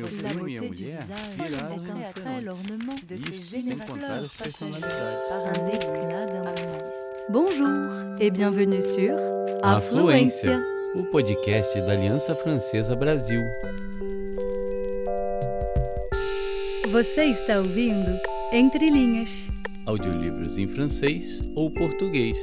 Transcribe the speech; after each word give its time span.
meu 0.00 0.08
primo 0.08 0.48
e 0.48 0.56
a 0.56 0.62
mulher 0.62 1.06
viraram 1.36 1.76
rinocerontes. 1.76 3.20
Isso 3.28 3.50
sem 3.50 3.78
contar 3.78 4.16
as 4.16 4.34
personalidades. 4.34 4.94
Bonjour 7.28 8.16
et 8.18 8.30
bienvenue 8.30 8.82
sur 8.82 9.14
Afluência, 9.62 10.58
o 10.96 11.10
podcast 11.10 11.78
da 11.82 11.92
Aliança 11.92 12.34
Francesa 12.34 12.96
Brasil. 12.96 13.42
Você 16.90 17.24
está 17.24 17.58
ouvindo 17.58 18.18
Entre 18.52 18.88
Linhas. 18.88 19.28
Audiolivros 19.86 20.56
em 20.56 20.66
francês 20.66 21.42
ou 21.54 21.70
português. 21.70 22.38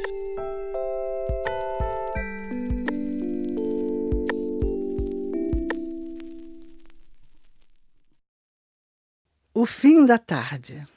Fim 9.67 10.05
da 10.05 10.17
tarde. 10.17 10.87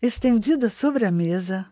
Estendida 0.00 0.70
sobre 0.70 1.04
a 1.04 1.10
mesa, 1.10 1.66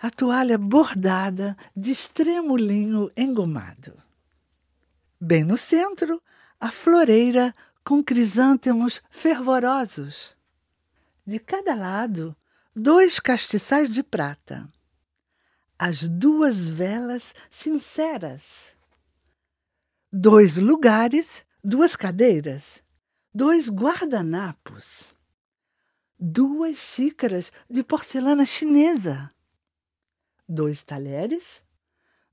a 0.00 0.08
toalha 0.08 0.56
bordada 0.56 1.56
de 1.76 1.90
extremo 1.90 2.56
linho 2.56 3.10
engomado. 3.16 3.92
Bem 5.20 5.44
no 5.44 5.58
centro, 5.58 6.22
a 6.58 6.70
floreira 6.70 7.54
com 7.84 8.02
crisântemos 8.02 9.02
fervorosos. 9.10 10.34
De 11.26 11.38
cada 11.38 11.74
lado, 11.74 12.34
dois 12.74 13.18
castiçais 13.20 13.90
de 13.90 14.02
prata. 14.02 14.66
As 15.78 16.08
duas 16.08 16.70
velas 16.70 17.34
sinceras. 17.50 18.42
Dois 20.10 20.56
lugares, 20.56 21.44
duas 21.62 21.96
cadeiras, 21.96 22.82
dois 23.34 23.68
guardanapos 23.68 25.13
duas 26.18 26.78
xícaras 26.78 27.52
de 27.68 27.82
porcelana 27.82 28.44
chinesa, 28.44 29.32
dois 30.48 30.82
talheres, 30.82 31.62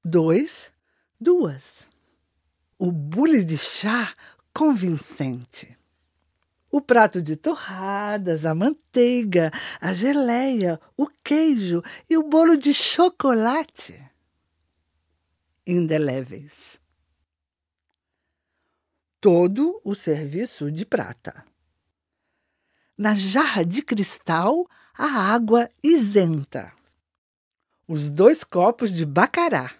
dois, 0.03 0.71
duas. 1.19 1.87
O 2.77 2.91
bule 2.91 3.43
de 3.43 3.57
chá 3.57 4.13
convincente. 4.53 5.77
O 6.71 6.79
prato 6.79 7.21
de 7.21 7.35
torradas, 7.35 8.45
a 8.45 8.55
manteiga, 8.55 9.51
a 9.79 9.93
geleia, 9.93 10.79
o 10.95 11.05
queijo 11.23 11.83
e 12.09 12.17
o 12.17 12.23
bolo 12.23 12.57
de 12.57 12.73
chocolate. 12.73 14.01
Indeléveis. 15.67 16.79
Todo 19.19 19.79
o 19.83 19.93
serviço 19.93 20.71
de 20.71 20.85
prata 20.85 21.45
na 23.01 23.15
jarra 23.15 23.65
de 23.65 23.81
cristal 23.81 24.69
a 24.93 25.33
água 25.33 25.71
isenta. 25.81 26.71
Os 27.87 28.11
dois 28.11 28.43
copos 28.43 28.91
de 28.91 29.07
bacará. 29.07 29.73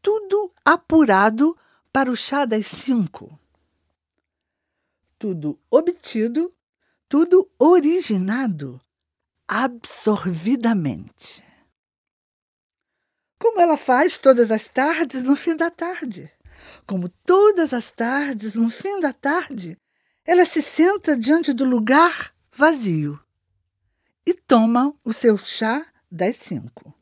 Tudo 0.00 0.50
apurado 0.64 1.54
para 1.92 2.10
o 2.10 2.16
chá 2.16 2.46
das 2.46 2.66
cinco. 2.66 3.38
Tudo 5.18 5.60
obtido, 5.70 6.50
tudo 7.06 7.50
originado, 7.58 8.80
absorvidamente. 9.46 11.44
Como 13.38 13.60
ela 13.60 13.76
faz 13.76 14.16
todas 14.16 14.50
as 14.50 14.66
tardes 14.70 15.22
no 15.22 15.36
fim 15.36 15.54
da 15.54 15.70
tarde. 15.70 16.32
Como 16.86 17.10
todas 17.26 17.74
as 17.74 17.92
tardes 17.92 18.54
no 18.54 18.70
fim 18.70 19.00
da 19.00 19.12
tarde, 19.12 19.76
ela 20.30 20.46
se 20.46 20.62
senta 20.62 21.18
diante 21.18 21.52
do 21.52 21.64
lugar 21.64 22.32
vazio 22.52 23.18
e 24.24 24.32
toma 24.32 24.94
o 25.04 25.12
seu 25.12 25.36
chá 25.36 25.84
das 26.08 26.36
cinco. 26.36 26.94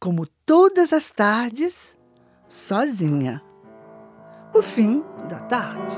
Como 0.00 0.26
todas 0.46 0.94
as 0.94 1.10
tardes, 1.10 1.94
sozinha. 2.48 3.42
O 4.54 4.62
fim 4.62 5.04
da 5.28 5.40
tarde. 5.40 5.96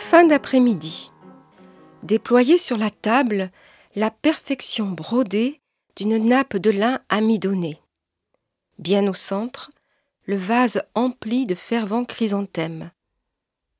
Fin 0.00 0.24
d'après-midi. 0.24 1.12
Déployée 2.02 2.58
sur 2.58 2.76
la 2.76 2.90
table, 2.90 3.52
la 3.94 4.10
perfection 4.10 4.86
brodée 4.86 5.60
d'une 5.94 6.16
nappe 6.16 6.56
de 6.56 6.70
lin 6.70 7.00
amidonnée. 7.08 7.78
Bien 8.80 9.06
au 9.06 9.12
centre, 9.12 9.70
le 10.24 10.34
vase 10.34 10.82
empli 10.96 11.46
de 11.46 11.54
fervents 11.54 12.04
chrysanthèmes. 12.04 12.90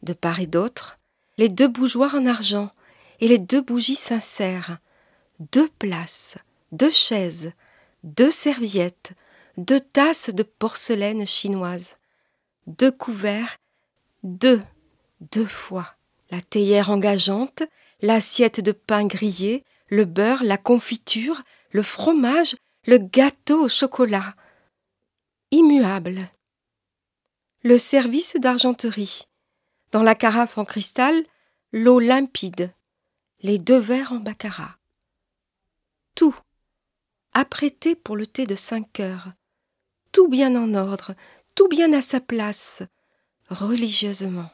De 0.03 0.13
part 0.13 0.39
et 0.39 0.47
d'autre, 0.47 1.01
les 1.37 1.49
deux 1.49 1.67
bougeoirs 1.67 2.15
en 2.15 2.27
argent 2.27 2.71
et 3.19 3.27
les 3.27 3.39
deux 3.39 3.63
bougies 3.63 3.97
sincères. 3.97 4.79
Deux 5.53 5.69
places, 5.81 6.37
deux 6.71 6.91
chaises, 6.91 7.51
deux 8.05 8.31
serviettes, 8.31 9.15
deux 9.57 9.81
tasses 9.81 10.31
de 10.31 10.45
porcelaine 10.45 11.27
chinoise, 11.27 11.97
deux 12.69 12.93
couverts, 12.93 13.57
deux, 14.23 14.63
deux 15.33 15.47
fois 15.47 15.97
la 16.31 16.41
théière 16.41 16.91
engageante, 16.91 17.63
l'assiette 18.01 18.61
de 18.61 18.73
pain 18.73 19.07
grillé, 19.07 19.65
le 19.89 20.05
beurre, 20.05 20.45
la 20.45 20.57
confiture, 20.57 21.43
le 21.71 21.83
fromage, 21.83 22.57
le 22.87 22.99
gâteau 22.99 23.65
au 23.65 23.69
chocolat. 23.69 24.35
Immuable. 25.51 26.29
Le 27.63 27.77
service 27.77 28.37
d'argenterie. 28.37 29.29
Dans 29.91 30.03
la 30.03 30.15
carafe 30.15 30.57
en 30.57 30.65
cristal, 30.65 31.25
l'eau 31.73 31.99
limpide. 31.99 32.73
Les 33.41 33.59
deux 33.59 33.79
verres 33.79 34.13
en 34.13 34.19
baccarat. 34.19 34.77
Tout. 36.15 36.37
Apprêté 37.33 37.95
pour 37.95 38.17
le 38.17 38.27
thé 38.27 38.47
de 38.47 38.55
cinq 38.55 39.01
heures. 39.01 39.33
Tout 40.13 40.29
bien 40.29 40.57
en 40.57 40.75
ordre, 40.75 41.15
tout 41.55 41.69
bien 41.69 41.93
à 41.93 42.01
sa 42.01 42.21
place, 42.21 42.83
religieusement 43.49 44.51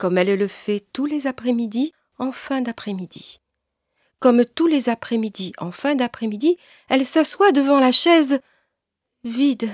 comme 0.00 0.16
elle 0.16 0.38
le 0.38 0.46
fait 0.46 0.82
tous 0.94 1.04
les 1.04 1.26
après-midi 1.26 1.92
en 2.18 2.32
fin 2.32 2.62
d'après-midi. 2.62 3.42
Comme 4.18 4.46
tous 4.46 4.66
les 4.66 4.88
après-midi 4.88 5.52
en 5.58 5.70
fin 5.70 5.94
d'après-midi, 5.94 6.56
elle 6.88 7.04
s'assoit 7.04 7.52
devant 7.52 7.78
la 7.78 7.92
chaise 7.92 8.40
vide 9.24 9.68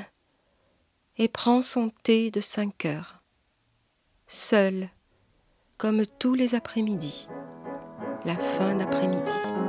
et 1.17 1.29
prend 1.29 1.63
son 1.63 1.91
thé 2.03 2.33
de 2.33 2.41
cinq 2.41 2.87
heures. 2.87 3.23
Seule, 4.27 4.89
comme 5.79 6.05
tous 6.19 6.35
les 6.35 6.57
après-midi, 6.57 7.29
la 8.25 8.37
fin 8.37 8.75
d'après-midi. 8.75 9.66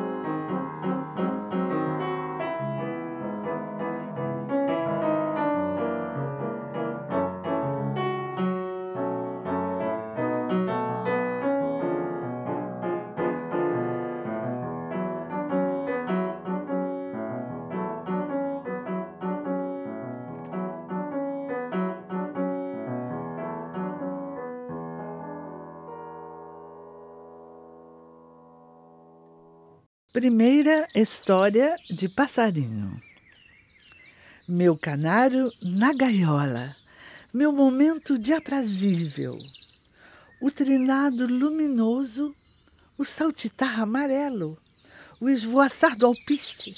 Primeira 30.18 30.88
história 30.96 31.78
de 31.92 32.10
passarinho. 32.10 33.00
Meu 34.48 34.76
canário 34.76 35.54
na 35.62 35.94
gaiola, 35.94 36.76
meu 37.32 37.52
momento 37.52 38.18
de 38.18 38.34
aprazível. 38.34 39.38
O 40.42 40.50
trinado 40.50 41.28
luminoso, 41.28 42.36
o 42.98 43.06
saltitar 43.06 43.80
amarelo, 43.80 44.58
o 45.22 45.30
esvoaçar 45.30 45.96
do 45.96 46.08
alpiste. 46.08 46.74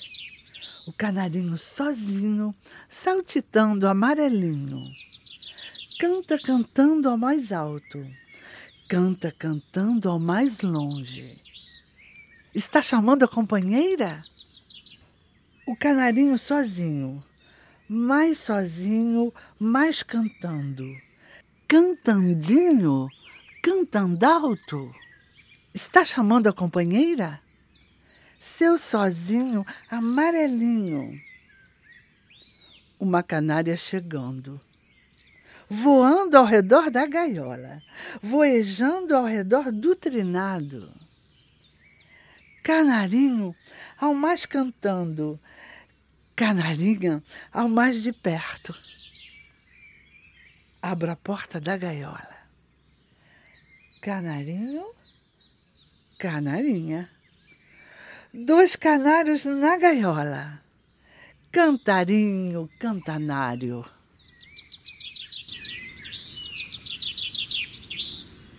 O 0.86 0.92
canarinho 0.92 1.58
sozinho, 1.58 2.54
saltitando 2.90 3.88
amarelinho. 3.88 4.86
Canta 5.98 6.38
cantando 6.38 7.08
ao 7.08 7.18
mais 7.18 7.54
alto, 7.54 8.06
canta 8.90 9.32
cantando 9.32 10.10
ao 10.10 10.20
mais 10.20 10.60
longe. 10.60 11.49
Está 12.54 12.81
chamando 12.81 13.24
a 13.24 13.28
companheira? 13.28 14.24
O 15.68 15.75
canarinho 15.75 16.36
sozinho, 16.36 17.24
mais 17.88 18.40
sozinho, 18.40 19.31
mais 19.60 20.01
cantando. 20.01 20.84
Cantandinho, 21.68 23.07
cantando 23.62 24.25
alto. 24.25 24.92
Está 25.75 26.04
chamando 26.04 26.48
a 26.48 26.54
companheira? 26.54 27.40
Seu 28.40 28.80
sozinho, 28.80 29.63
amarelinho. 29.92 31.22
Uma 33.00 33.22
canária 33.22 33.78
chegando, 33.78 34.60
voando 35.69 36.36
ao 36.36 36.45
redor 36.45 36.90
da 36.90 37.06
gaiola, 37.06 37.80
voejando 38.24 39.16
ao 39.16 39.25
redor 39.25 39.72
do 39.72 39.95
trinado. 39.95 40.92
Canarinho, 42.64 43.56
ao 43.98 44.14
mais 44.14 44.46
cantando, 44.46 45.40
canarinha 46.36 47.24
ao 47.52 47.68
mais 47.68 48.04
de 48.04 48.14
perto. 48.14 48.76
Abro 50.82 51.12
a 51.12 51.16
porta 51.16 51.60
da 51.60 51.78
gaiola. 51.78 52.38
Canarinho, 54.02 54.86
canarinha. 56.18 57.10
Dois 58.34 58.76
canários 58.76 59.46
na 59.46 59.78
gaiola. 59.78 60.62
Cantarinho, 61.52 62.70
cantanário. 62.80 63.84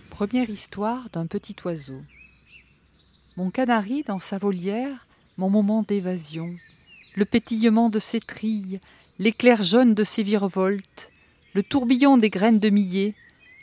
Première 0.09 0.51
histoire 0.51 1.09
d'un 1.09 1.25
petit 1.25 1.55
oiseau. 1.65 2.03
Mon 3.37 3.49
canari 3.49 4.03
dans 4.03 4.19
sa 4.19 4.37
volière, 4.37 5.07
mon 5.37 5.49
moment 5.49 5.83
d'évasion 5.83 6.55
le 7.15 7.25
pétillement 7.25 7.89
de 7.89 7.99
ses 7.99 8.19
trilles, 8.19 8.79
l'éclair 9.19 9.63
jaune 9.63 9.93
de 9.93 10.03
ses 10.03 10.23
virevoltes, 10.23 11.11
le 11.53 11.63
tourbillon 11.63 12.17
des 12.17 12.29
graines 12.29 12.59
de 12.59 12.69
millet, 12.69 13.15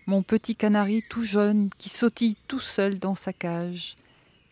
mon 0.07 0.23
petit 0.23 0.55
canari 0.55 1.03
tout 1.09 1.23
jeune 1.23 1.71
qui 1.79 1.89
sautille 1.89 2.37
tout 2.47 2.61
seul 2.61 2.99
dans 2.99 3.15
sa 3.15 3.33
cage, 3.33 3.97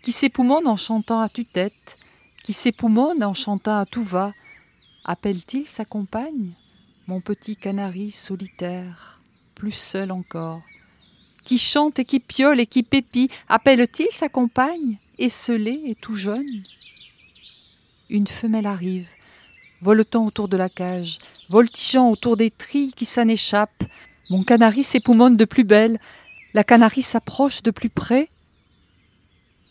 qui 0.03 0.13
s'époumonne 0.13 0.67
en 0.67 0.77
chantant 0.77 1.21
à 1.21 1.29
tue-tête, 1.29 1.99
qui 2.43 2.53
s'époumonne 2.53 3.23
en 3.25 3.35
chantant 3.35 3.79
à 3.79 3.87
tout 3.87 4.05
va, 4.05 4.33
appelle-t-il 5.05 5.67
sa 5.67 5.85
compagne 5.85 6.53
Mon 7.07 7.21
petit 7.21 7.57
canari 7.57 8.11
solitaire, 8.11 9.21
plus 9.55 9.73
seul 9.73 10.11
encore, 10.11 10.63
qui 11.45 11.59
chante 11.59 11.99
et 11.99 12.05
qui 12.05 12.21
piole 12.21 12.61
et 12.61 12.67
qui 12.67 12.83
pépit, 12.83 13.31
appelle-t-il 13.49 14.09
sa 14.13 14.29
compagne, 14.29 14.99
esselée 15.19 15.83
et 15.87 15.95
tout 15.95 16.17
jeune 16.17 16.65
une 18.09 18.27
femelle 18.27 18.67
arrive, 18.67 19.09
voletant 19.83 20.27
autour 20.27 20.49
de 20.49 20.57
la 20.57 20.69
cage, 20.69 21.19
voltigeant 21.49 22.11
autour 22.11 22.37
des 22.37 22.51
trilles 22.51 22.93
qui 22.93 23.05
s'en 23.05 23.29
échappent. 23.29 23.85
Mon 24.31 24.43
canari 24.43 24.85
s'époumonne 24.85 25.37
de 25.37 25.45
plus 25.45 25.65
belle, 25.65 25.99
la 26.55 26.65
canarie 26.65 27.03
s'approche 27.03 27.63
de 27.63 27.71
plus 27.71 27.91
près. 27.91 28.29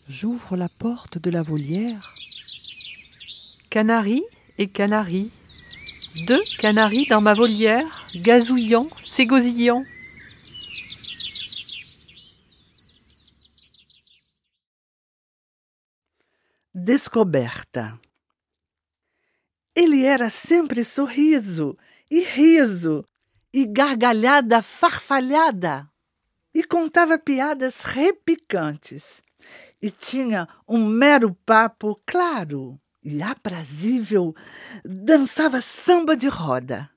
J'ouvre 0.08 0.56
la 0.56 0.68
porte 0.68 1.18
de 1.18 1.30
la 1.30 1.42
volière. 1.42 2.14
Canari 3.70 4.22
et 4.58 4.68
canari, 4.68 5.30
deux 6.26 6.42
canaris 6.58 7.06
dans 7.06 7.20
ma 7.20 7.34
volière, 7.34 8.06
gazouillant, 8.14 8.88
s'égosillant. 9.04 9.84
Descoberta 16.78 17.98
Ele 19.74 20.04
era 20.04 20.28
sempre 20.28 20.84
sorriso 20.84 21.74
e 22.10 22.20
riso 22.20 23.02
e 23.50 23.64
gargalhada 23.64 24.60
farfalhada 24.60 25.90
e 26.52 26.62
contava 26.62 27.18
piadas 27.18 27.80
repicantes 27.80 29.22
e 29.80 29.90
tinha 29.90 30.46
um 30.68 30.84
mero 30.84 31.34
papo 31.46 31.98
claro 32.04 32.78
e 33.02 33.22
aprazível, 33.22 34.36
dançava 34.84 35.62
samba 35.62 36.14
de 36.14 36.28
roda 36.28 36.90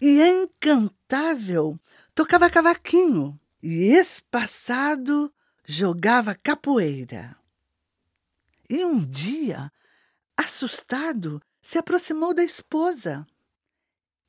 e 0.00 0.22
encantável 0.22 1.76
tocava 2.14 2.48
cavaquinho 2.48 3.36
e 3.60 3.92
espaçado 3.92 5.34
jogava 5.66 6.32
capoeira. 6.32 7.39
E 8.70 8.84
um 8.84 9.04
dia, 9.04 9.72
assustado, 10.36 11.42
se 11.60 11.76
aproximou 11.76 12.32
da 12.32 12.44
esposa 12.44 13.26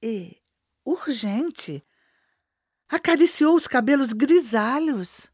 e, 0.02 0.42
urgente, 0.84 1.86
acariciou 2.90 3.56
os 3.56 3.68
cabelos 3.68 4.14
grisalhos 4.14 5.32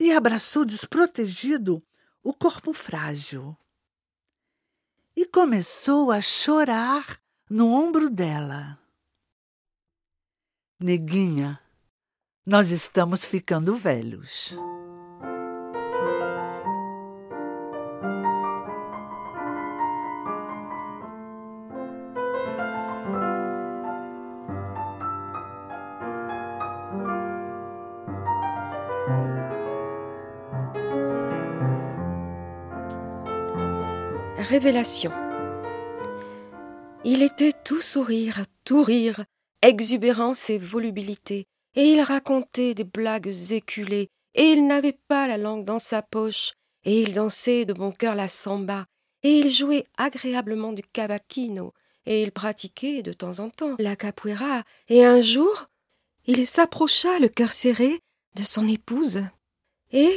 e 0.00 0.12
abraçou 0.12 0.64
desprotegido 0.64 1.86
o 2.22 2.32
corpo 2.32 2.72
frágil. 2.72 3.54
E 5.14 5.26
começou 5.26 6.10
a 6.10 6.22
chorar 6.22 7.20
no 7.50 7.70
ombro 7.70 8.08
dela. 8.08 8.80
Neguinha, 10.80 11.60
nós 12.46 12.70
estamos 12.70 13.26
ficando 13.26 13.76
velhos. 13.76 14.56
Révélation. 34.54 35.10
Il 37.04 37.24
était 37.24 37.50
tout 37.64 37.80
sourire, 37.80 38.44
tout 38.64 38.84
rire, 38.84 39.24
exubérance 39.62 40.48
et 40.48 40.58
volubilité, 40.58 41.48
et 41.74 41.82
il 41.82 42.00
racontait 42.00 42.72
des 42.72 42.84
blagues 42.84 43.34
éculées, 43.50 44.10
et 44.36 44.44
il 44.44 44.68
n'avait 44.68 44.96
pas 45.08 45.26
la 45.26 45.38
langue 45.38 45.64
dans 45.64 45.80
sa 45.80 46.02
poche, 46.02 46.52
et 46.84 47.02
il 47.02 47.14
dansait 47.14 47.64
de 47.64 47.72
bon 47.72 47.90
cœur 47.90 48.14
la 48.14 48.28
samba, 48.28 48.86
et 49.24 49.40
il 49.40 49.50
jouait 49.50 49.86
agréablement 49.96 50.72
du 50.72 50.82
cavaquino, 50.82 51.72
et 52.06 52.22
il 52.22 52.30
pratiquait 52.30 53.02
de 53.02 53.12
temps 53.12 53.40
en 53.40 53.50
temps 53.50 53.74
la 53.80 53.96
capoeira, 53.96 54.62
et 54.86 55.04
un 55.04 55.20
jour 55.20 55.66
il 56.26 56.46
s'approcha 56.46 57.18
le 57.18 57.28
cœur 57.28 57.50
serré 57.50 57.98
de 58.36 58.44
son 58.44 58.68
épouse, 58.68 59.20
et 59.90 60.12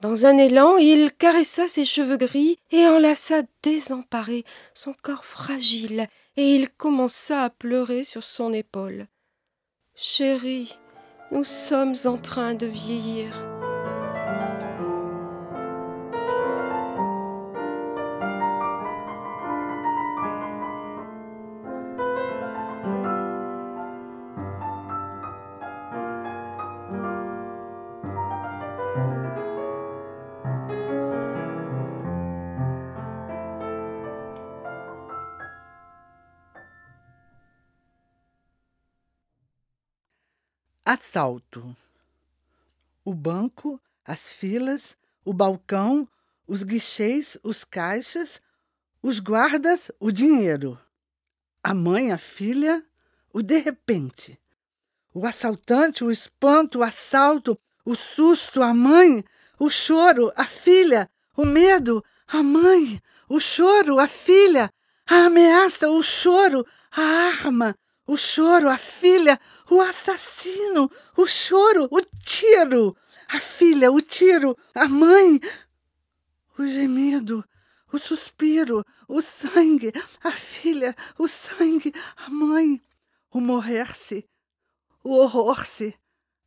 dans 0.00 0.26
un 0.26 0.36
élan, 0.36 0.76
il 0.76 1.12
caressa 1.12 1.68
ses 1.68 1.84
cheveux 1.84 2.18
gris 2.18 2.58
et 2.70 2.86
enlaça 2.86 3.42
désemparé 3.62 4.44
son 4.74 4.94
corps 5.02 5.24
fragile, 5.24 6.08
et 6.36 6.54
il 6.54 6.68
commença 6.70 7.42
à 7.44 7.50
pleurer 7.50 8.04
sur 8.04 8.22
son 8.22 8.52
épaule. 8.52 9.06
Chérie, 9.94 10.76
nous 11.32 11.44
sommes 11.44 11.94
en 12.04 12.18
train 12.18 12.54
de 12.54 12.66
vieillir. 12.66 13.32
Assalto. 40.88 41.76
O 43.04 43.12
banco, 43.12 43.80
as 44.04 44.32
filas, 44.32 44.96
o 45.24 45.32
balcão, 45.32 46.08
os 46.46 46.62
guichês, 46.62 47.36
os 47.42 47.64
caixas, 47.64 48.40
os 49.02 49.18
guardas, 49.18 49.90
o 49.98 50.12
dinheiro. 50.12 50.78
A 51.60 51.74
mãe, 51.74 52.12
a 52.12 52.18
filha, 52.18 52.86
o 53.32 53.42
de 53.42 53.58
repente. 53.58 54.38
O 55.12 55.26
assaltante, 55.26 56.04
o 56.04 56.10
espanto, 56.12 56.78
o 56.78 56.82
assalto, 56.84 57.58
o 57.84 57.96
susto, 57.96 58.62
a 58.62 58.72
mãe, 58.72 59.24
o 59.58 59.68
choro, 59.68 60.32
a 60.36 60.44
filha, 60.44 61.10
o 61.36 61.44
medo, 61.44 62.04
a 62.28 62.44
mãe, 62.44 63.02
o 63.28 63.40
choro, 63.40 63.98
a 63.98 64.06
filha, 64.06 64.72
a 65.04 65.24
ameaça, 65.24 65.90
o 65.90 66.00
choro, 66.00 66.64
a 66.92 67.02
arma, 67.02 67.76
o 68.06 68.16
choro, 68.16 68.68
a 68.68 68.78
filha, 68.78 69.38
o 69.70 69.80
assassino, 69.80 70.90
o 71.16 71.26
choro, 71.26 71.88
o 71.90 72.00
tiro, 72.22 72.96
a 73.28 73.40
filha, 73.40 73.90
o 73.90 74.00
tiro, 74.00 74.56
a 74.74 74.88
mãe, 74.88 75.40
o 76.58 76.64
gemido, 76.64 77.44
o 77.92 77.98
suspiro, 77.98 78.84
o 79.08 79.20
sangue, 79.20 79.92
a 80.22 80.30
filha, 80.30 80.94
o 81.18 81.26
sangue, 81.26 81.92
a 82.16 82.30
mãe, 82.30 82.80
o 83.30 83.40
morrer-se, 83.40 84.28
o 85.02 85.10
horror-se, 85.10 85.94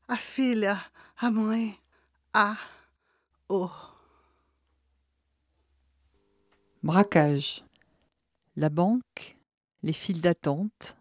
a 0.08 0.18
filha, 0.18 0.84
a 1.16 1.30
mãe, 1.30 1.78
a, 2.34 2.58
o. 3.48 3.70
Braquage. 6.82 7.64
La 8.56 8.70
banque, 8.70 9.38
les 9.82 9.94
files 9.94 10.22
d'attente, 10.22 10.96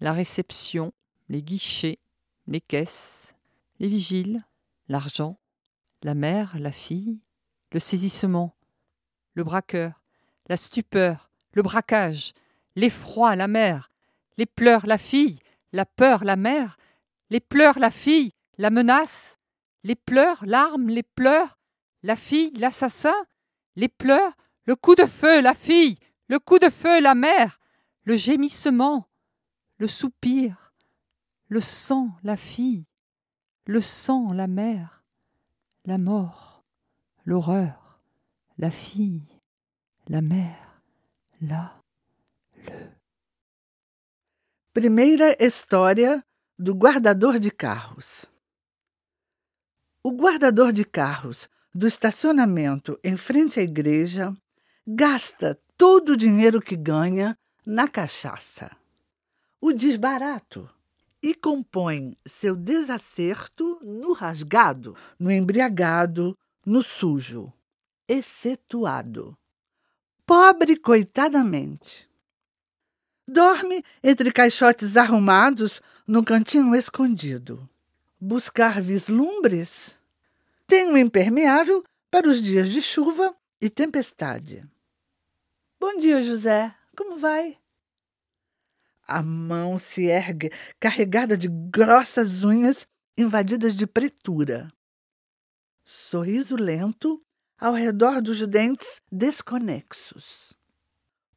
la 0.00 0.12
réception, 0.12 0.92
les 1.28 1.42
guichets, 1.42 1.98
les 2.46 2.60
caisses, 2.60 3.34
les 3.80 3.88
vigiles, 3.88 4.44
l'argent, 4.88 5.38
la 6.02 6.14
mère, 6.14 6.56
la 6.58 6.72
fille, 6.72 7.20
le 7.72 7.80
saisissement, 7.80 8.54
le 9.34 9.44
braqueur, 9.44 10.02
la 10.48 10.56
stupeur, 10.56 11.30
le 11.52 11.62
braquage, 11.62 12.32
l'effroi, 12.76 13.36
la 13.36 13.48
mère, 13.48 13.90
les 14.36 14.46
pleurs, 14.46 14.86
la 14.86 14.98
fille, 14.98 15.40
la 15.72 15.84
peur, 15.84 16.24
la 16.24 16.36
mère, 16.36 16.78
les 17.30 17.40
pleurs, 17.40 17.78
la 17.78 17.90
fille, 17.90 18.32
la 18.56 18.70
menace, 18.70 19.38
les 19.84 19.96
pleurs, 19.96 20.44
l'arme, 20.46 20.88
les 20.88 21.02
pleurs, 21.02 21.58
la 22.02 22.16
fille, 22.16 22.52
l'assassin, 22.56 23.14
les 23.76 23.88
pleurs, 23.88 24.32
le 24.64 24.76
coup 24.76 24.94
de 24.94 25.04
feu, 25.04 25.40
la 25.40 25.54
fille, 25.54 25.96
le 26.28 26.38
coup 26.38 26.58
de 26.58 26.68
feu, 26.68 27.00
la 27.00 27.14
mère, 27.14 27.58
le 28.04 28.16
gémissement, 28.16 29.07
le 29.78 29.86
soupir, 29.86 30.72
le 31.48 31.60
sang, 31.60 32.10
la 32.22 32.36
fille, 32.36 32.84
le 33.66 33.80
sang, 33.80 34.28
la 34.32 34.46
mère, 34.46 35.04
la 35.84 35.98
mort, 35.98 36.64
l'horreur, 37.24 38.00
la 38.58 38.70
fille, 38.70 39.40
la 40.08 40.20
mère, 40.20 40.82
la, 41.40 41.74
le. 42.54 42.98
Primeira 44.72 45.34
história 45.40 46.24
do 46.58 46.74
guardador 46.74 47.38
de 47.38 47.50
carros. 47.50 48.26
O 50.02 50.12
guardador 50.12 50.72
de 50.72 50.84
carros 50.84 51.48
do 51.74 51.86
estacionamento 51.86 52.98
em 53.02 53.16
frente 53.16 53.60
à 53.60 53.62
igreja 53.62 54.32
gasta 54.86 55.60
todo 55.76 56.10
o 56.10 56.16
dinheiro 56.16 56.60
que 56.60 56.76
ganha 56.76 57.36
na 57.66 57.88
cachaça. 57.88 58.77
O 59.60 59.72
desbarato 59.72 60.70
e 61.20 61.34
compõe 61.34 62.16
seu 62.24 62.54
desacerto 62.54 63.80
no 63.82 64.12
rasgado, 64.12 64.96
no 65.18 65.32
embriagado, 65.32 66.36
no 66.64 66.82
sujo, 66.82 67.52
excetuado. 68.06 69.36
Pobre 70.24 70.76
coitadamente. 70.76 72.08
Dorme 73.26 73.84
entre 74.02 74.32
caixotes 74.32 74.96
arrumados 74.96 75.82
no 76.06 76.24
cantinho 76.24 76.74
escondido. 76.74 77.68
Buscar 78.20 78.80
vislumbres? 78.80 79.94
Tem 80.66 80.86
um 80.86 80.96
impermeável 80.96 81.84
para 82.10 82.28
os 82.28 82.40
dias 82.40 82.70
de 82.70 82.80
chuva 82.80 83.34
e 83.60 83.68
tempestade. 83.68 84.64
Bom 85.80 85.96
dia, 85.98 86.22
José. 86.22 86.74
Como 86.96 87.18
vai? 87.18 87.58
A 89.10 89.22
mão 89.22 89.78
se 89.78 90.04
ergue, 90.04 90.52
carregada 90.78 91.34
de 91.34 91.48
grossas 91.48 92.44
unhas 92.44 92.86
invadidas 93.16 93.74
de 93.74 93.86
pretura. 93.86 94.70
Sorriso 95.82 96.54
lento 96.54 97.22
ao 97.58 97.72
redor 97.72 98.20
dos 98.20 98.46
dentes 98.46 99.00
desconexos. 99.10 100.52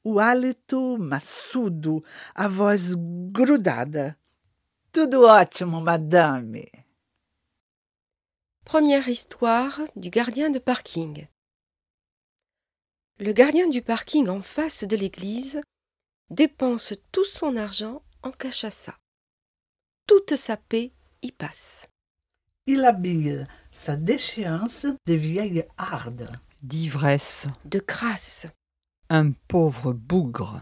O 0.03 0.19
hálito 0.19 0.97
maçudo, 0.99 2.03
a 2.35 2.49
voz 2.49 2.93
grudada. 3.31 4.19
Tudo 4.91 5.21
ótimo, 5.21 5.79
madame. 5.79 6.69
Première 8.65 9.07
histoire 9.07 9.81
du 9.95 10.09
gardien 10.09 10.49
de 10.49 10.59
parking. 10.59 11.25
Le 13.17 13.31
gardien 13.31 13.69
du 13.69 13.81
parking 13.81 14.27
en 14.27 14.41
face 14.41 14.83
de 14.83 14.97
l'église 14.97 15.61
dépense 16.31 16.93
tout 17.11 17.25
son 17.25 17.55
argent 17.57 18.01
en 18.23 18.31
cachaça. 18.31 18.97
Toute 20.07 20.35
sa 20.35 20.57
paix 20.57 20.91
y 21.21 21.31
passe. 21.31 21.87
Il 22.65 22.85
habille 22.85 23.45
sa 23.69 23.95
déchéance 23.95 24.85
de 25.05 25.13
vieille 25.13 25.65
harde. 25.77 26.29
D'ivresse, 26.63 27.47
De 27.65 27.79
crasse, 27.79 28.47
un 29.09 29.31
pauvre 29.31 29.93
bougre, 29.93 30.61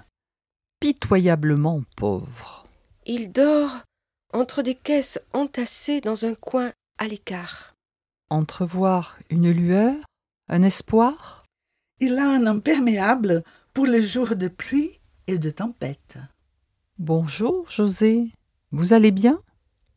pitoyablement 0.80 1.82
pauvre. 1.98 2.64
il 3.06 3.32
dort 3.32 3.84
entre 4.32 4.62
des 4.62 4.76
caisses 4.76 5.20
entassées 5.34 6.00
dans 6.00 6.26
un 6.26 6.36
coin 6.36 6.72
à 7.00 7.08
l'écart. 7.08 7.74
Entrevoir 8.30 9.18
une 9.30 9.52
lueur, 9.52 9.96
un 10.48 10.64
espoir? 10.64 11.44
Il 12.00 12.18
a 12.18 12.30
un 12.30 12.46
imperméable 12.46 13.44
pour 13.74 13.86
les 13.86 14.06
jours 14.06 14.36
de 14.38 14.48
pluie 14.48 14.99
et 15.30 15.38
de 15.38 15.52
tempête. 15.52 16.18
Bonjour, 16.98 17.70
José. 17.70 18.32
Vous 18.72 18.94
allez 18.94 19.12
bien? 19.12 19.40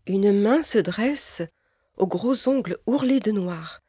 Une 0.06 0.30
main 0.30 0.62
se 0.62 0.76
dresse 0.76 1.40
aux 1.96 2.06
gros 2.06 2.48
ongles 2.50 2.76
ourlés 2.86 3.20
de 3.20 3.32
noir, 3.32 3.80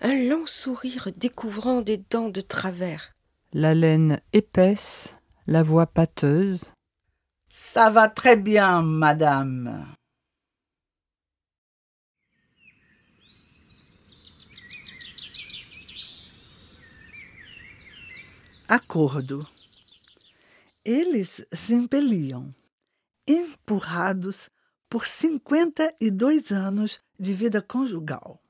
un 0.00 0.14
lent 0.14 0.46
sourire 0.46 1.10
découvrant 1.16 1.80
des 1.80 1.98
dents 1.98 2.28
de 2.28 2.40
travers. 2.40 3.14
La 3.52 3.72
laine 3.72 4.20
épaisse, 4.32 5.14
la 5.46 5.62
voix 5.62 5.86
pâteuse. 5.86 6.72
Ça 7.48 7.90
va 7.90 8.08
très 8.08 8.36
bien, 8.36 8.82
madame. 8.82 9.86
Acordo. 18.68 19.44
Eles 20.84 21.46
se 21.52 21.74
impeliam, 21.74 22.54
empurrados 23.26 24.48
por 24.88 25.06
cinquenta 25.06 25.94
e 26.00 26.10
dois 26.10 26.50
anos 26.50 27.00
de 27.18 27.34
vida 27.34 27.60
conjugal. 27.60 28.42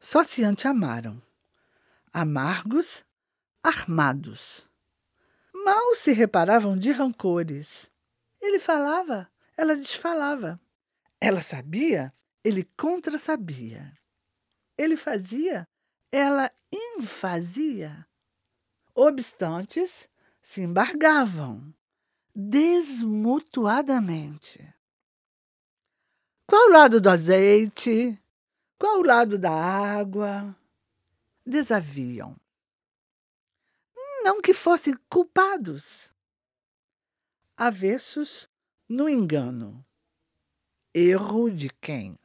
Só 0.00 0.24
se 0.24 0.42
anteamaram, 0.42 1.20
amargos, 2.12 3.04
armados. 3.62 4.66
Mal 5.52 5.94
se 5.94 6.12
reparavam 6.12 6.78
de 6.78 6.90
rancores. 6.90 7.90
Ele 8.40 8.58
falava, 8.58 9.30
ela 9.56 9.76
desfalava. 9.76 10.58
Ela 11.20 11.42
sabia, 11.42 12.14
ele 12.42 12.64
contra-sabia. 12.76 13.92
Ele 14.76 14.96
fazia, 14.96 15.68
ela 16.10 16.50
infazia. 16.72 18.06
Obstantes, 18.94 20.08
se 20.42 20.62
embargavam, 20.62 21.72
desmutuadamente. 22.34 24.74
Qual 26.46 26.68
o 26.68 26.72
lado 26.72 27.00
do 27.00 27.10
azeite? 27.10 28.20
Qual 28.78 29.00
o 29.00 29.04
lado 29.04 29.38
da 29.38 29.50
água? 29.50 30.56
Desaviam. 31.44 32.36
Não 34.22 34.40
que 34.40 34.54
fossem 34.54 34.94
culpados. 35.10 36.14
Avessos 37.56 38.48
no 38.88 39.08
engano. 39.08 39.84
Erro 40.94 41.50
de 41.50 41.68
quem? 41.68 42.16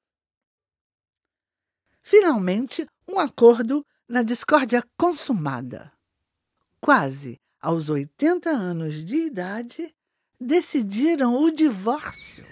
Finalmente, 2.02 2.88
um 3.08 3.20
acordo 3.20 3.86
na 4.08 4.24
discórdia 4.24 4.84
consumada. 4.98 5.92
Quase 6.80 7.42
aos 7.64 7.90
80 7.90 8.50
anos 8.50 9.06
de 9.06 9.16
idade, 9.28 9.96
decidiram 10.40 11.34
o 11.36 11.50
divórcio. 11.50 12.46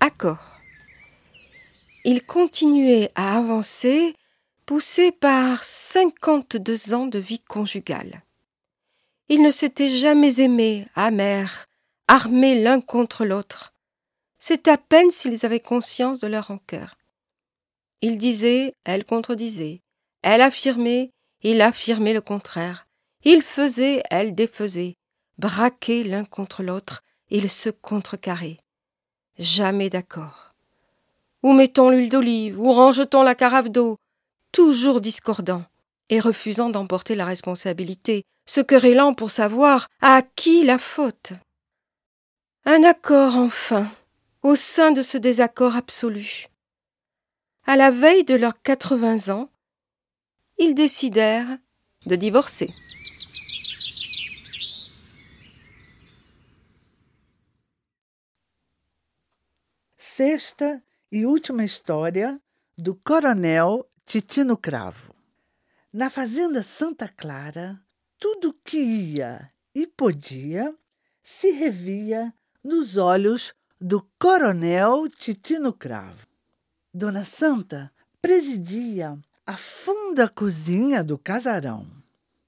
Accord. 0.00 0.60
Il 2.04 2.26
continuait 2.26 3.12
à 3.14 3.38
avancer, 3.38 4.16
poussé 4.66 5.12
par 5.12 5.62
cinquante-deux 5.62 6.92
ans 6.92 7.06
de 7.06 7.20
vie 7.20 7.38
conjugale. 7.38 8.22
Ils 9.28 9.42
ne 9.42 9.50
s'étaient 9.50 9.96
jamais 9.96 10.40
aimés, 10.40 10.88
amers, 10.96 11.66
armés 12.08 12.60
l'un 12.60 12.80
contre 12.80 13.24
l'autre. 13.24 13.73
C'est 14.46 14.68
à 14.68 14.76
peine 14.76 15.10
s'ils 15.10 15.46
avaient 15.46 15.58
conscience 15.58 16.18
de 16.18 16.26
leur 16.26 16.48
rancœur. 16.48 16.98
Il 18.02 18.18
disait, 18.18 18.74
elle 18.84 19.06
contredisait. 19.06 19.80
Elle 20.20 20.42
affirmait, 20.42 21.12
il 21.40 21.62
affirmait 21.62 22.12
le 22.12 22.20
contraire. 22.20 22.86
Il 23.22 23.40
faisait, 23.40 24.02
elle 24.10 24.34
défaisait. 24.34 24.96
Braqués 25.38 26.04
l'un 26.04 26.26
contre 26.26 26.62
l'autre, 26.62 27.02
ils 27.30 27.48
se 27.48 27.70
contrecarraient. 27.70 28.58
Jamais 29.38 29.88
d'accord. 29.88 30.52
Où 31.42 31.54
mettons 31.54 31.88
l'huile 31.88 32.10
d'olive 32.10 32.60
Où 32.60 32.70
range-t-on 32.70 33.22
la 33.22 33.34
carafe 33.34 33.70
d'eau 33.70 33.96
Toujours 34.52 35.00
discordants 35.00 35.64
et 36.10 36.20
refusant 36.20 36.68
d'emporter 36.68 37.14
la 37.14 37.24
responsabilité, 37.24 38.26
se 38.44 38.60
querellant 38.60 39.14
pour 39.14 39.30
savoir 39.30 39.88
à 40.02 40.20
qui 40.20 40.64
la 40.64 40.76
faute. 40.76 41.32
Un 42.66 42.82
accord 42.82 43.38
enfin, 43.38 43.90
au 44.44 44.54
sein 44.54 44.92
de 44.92 45.00
ce 45.00 45.16
désaccord 45.16 45.74
absolu. 45.74 46.48
À 47.64 47.76
la 47.76 47.90
veille 47.90 48.24
de 48.24 48.34
leurs 48.34 48.60
quatre-vingts 48.60 49.30
ans, 49.30 49.50
ils 50.58 50.74
décidèrent 50.74 51.58
de 52.04 52.14
divorcer. 52.14 52.68
Sexta 59.96 60.82
e 61.10 61.24
última 61.24 61.64
história 61.64 62.38
do 62.76 62.94
Coronel 62.94 63.84
Titino 64.04 64.58
Cravo. 64.58 65.14
Na 65.90 66.10
fazenda 66.10 66.62
Santa 66.62 67.08
Clara, 67.08 67.80
tudo 68.18 68.52
que 68.62 68.76
ia 68.76 69.50
e 69.74 69.86
podia 69.86 70.76
se 71.22 71.50
revia 71.50 72.32
nos 72.62 72.98
olhos 72.98 73.54
do 73.86 74.00
Coronel 74.18 75.10
Titino 75.10 75.70
Cravo. 75.70 76.26
Dona 76.90 77.22
Santa 77.22 77.92
presidia 78.18 79.18
a 79.46 79.58
funda 79.58 80.26
cozinha 80.26 81.04
do 81.04 81.18
casarão. 81.18 81.86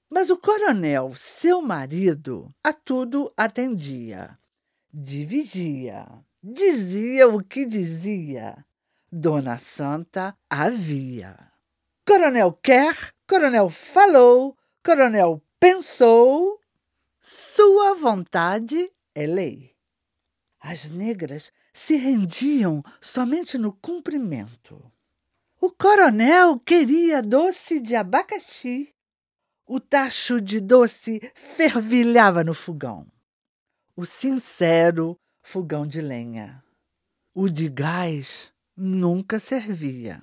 Mas 0.09 0.31
o 0.31 0.37
coronel, 0.37 1.13
seu 1.15 1.61
marido, 1.61 2.51
a 2.63 2.73
tudo 2.73 3.31
atendia, 3.37 4.35
dividia, 4.91 6.07
dizia 6.41 7.27
o 7.27 7.43
que 7.43 7.67
dizia. 7.67 8.65
Dona 9.11 9.59
Santa 9.59 10.35
havia. 10.49 11.37
Coronel 12.03 12.51
quer, 12.63 13.13
coronel 13.29 13.69
falou, 13.69 14.57
coronel 14.83 15.39
pensou, 15.59 16.59
sua 17.21 17.93
vontade 17.93 18.91
é 19.13 19.27
lei. 19.27 19.76
As 20.69 20.89
negras 20.89 21.53
se 21.71 21.95
rendiam 21.95 22.83
somente 22.99 23.57
no 23.57 23.71
cumprimento. 23.71 24.91
O 25.61 25.71
coronel 25.71 26.59
queria 26.59 27.21
doce 27.21 27.79
de 27.79 27.95
abacaxi. 27.95 28.93
O 29.65 29.79
tacho 29.79 30.41
de 30.41 30.59
doce 30.59 31.21
fervilhava 31.33 32.43
no 32.43 32.53
fogão. 32.53 33.07
O 33.95 34.03
sincero 34.03 35.17
fogão 35.41 35.87
de 35.87 36.01
lenha. 36.01 36.61
O 37.33 37.47
de 37.47 37.69
gás 37.69 38.51
nunca 38.75 39.39
servia. 39.39 40.21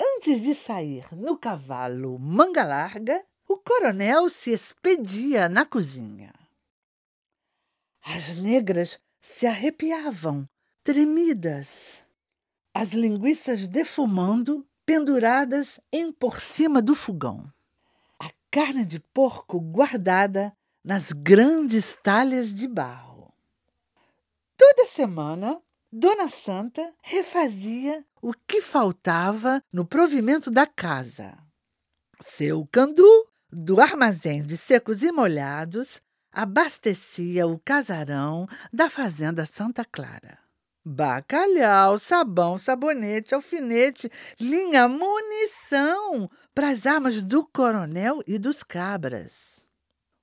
Antes 0.00 0.40
de 0.40 0.54
sair 0.54 1.06
no 1.12 1.36
cavalo 1.36 2.18
manga 2.18 2.64
larga, 2.64 3.22
o 3.46 3.58
coronel 3.58 4.30
se 4.30 4.52
expedia 4.52 5.50
na 5.50 5.66
cozinha. 5.66 6.32
As 8.06 8.38
negras 8.38 8.98
se 9.24 9.46
arrepiavam, 9.46 10.46
tremidas, 10.84 12.04
as 12.74 12.90
linguiças 12.92 13.66
defumando, 13.66 14.66
penduradas 14.84 15.80
em 15.90 16.12
por 16.12 16.38
cima 16.38 16.82
do 16.82 16.94
fogão. 16.94 17.50
A 18.20 18.30
carne 18.50 18.84
de 18.84 19.00
porco 19.00 19.58
guardada 19.58 20.54
nas 20.84 21.10
grandes 21.10 21.96
talhas 22.02 22.54
de 22.54 22.68
barro. 22.68 23.32
Toda 24.58 24.84
semana, 24.90 25.58
Dona 25.90 26.28
Santa 26.28 26.92
refazia 27.00 28.04
o 28.20 28.34
que 28.46 28.60
faltava 28.60 29.64
no 29.72 29.86
provimento 29.86 30.50
da 30.50 30.66
casa. 30.66 31.34
Seu 32.20 32.68
candu, 32.70 33.26
do 33.50 33.80
armazém 33.80 34.42
de 34.44 34.58
secos 34.58 35.02
e 35.02 35.10
molhados, 35.10 36.02
abastecia 36.34 37.46
o 37.46 37.58
casarão 37.58 38.46
da 38.72 38.90
fazenda 38.90 39.46
Santa 39.46 39.84
Clara. 39.84 40.38
Bacalhau, 40.84 41.96
sabão, 41.96 42.58
sabonete, 42.58 43.34
alfinete, 43.34 44.10
linha, 44.38 44.86
munição 44.86 46.28
para 46.52 46.68
as 46.70 46.84
armas 46.84 47.22
do 47.22 47.46
coronel 47.46 48.20
e 48.26 48.38
dos 48.38 48.62
cabras. 48.62 49.32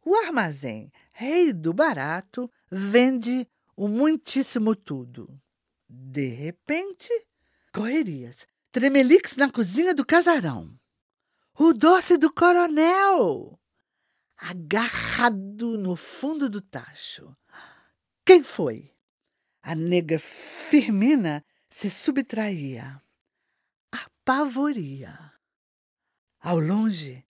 O 0.06 0.16
armazém 0.16 0.92
Rei 1.14 1.54
do 1.54 1.74
Barato 1.74 2.52
vende 2.70 3.48
o 3.76 3.88
muitíssimo 3.88 4.76
tudo. 4.76 5.28
De 5.90 6.28
repente, 6.28 7.10
correrias, 7.74 8.46
tremelix 8.72 9.36
na 9.36 9.50
cozinha 9.50 9.94
do 9.94 10.06
casarão. 10.06 10.70
O 11.58 11.74
doce 11.74 12.18
do 12.18 12.32
coronel! 12.34 13.61
Agarrado 14.42 15.78
no 15.78 15.96
fundo 15.96 16.50
do 16.50 16.62
tacho. 16.62 17.38
Quem 18.26 18.42
foi? 18.42 18.92
A 19.62 19.76
nega 19.76 20.18
Firmina 20.18 21.46
se 21.70 21.92
subtraía. 21.92 23.00
Apavoria. 23.92 25.32
Ao 26.40 26.60
longe, 26.60 27.24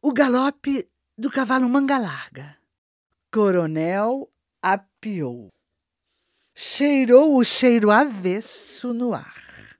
o 0.00 0.12
galope 0.12 0.88
do 1.18 1.28
cavalo 1.28 1.68
manga 1.68 1.98
larga. 1.98 2.56
Coronel 3.32 4.30
apiou. 4.62 5.52
Cheirou 6.54 7.36
o 7.36 7.42
cheiro 7.42 7.90
avesso 7.90 8.94
no 8.94 9.12
ar. 9.12 9.78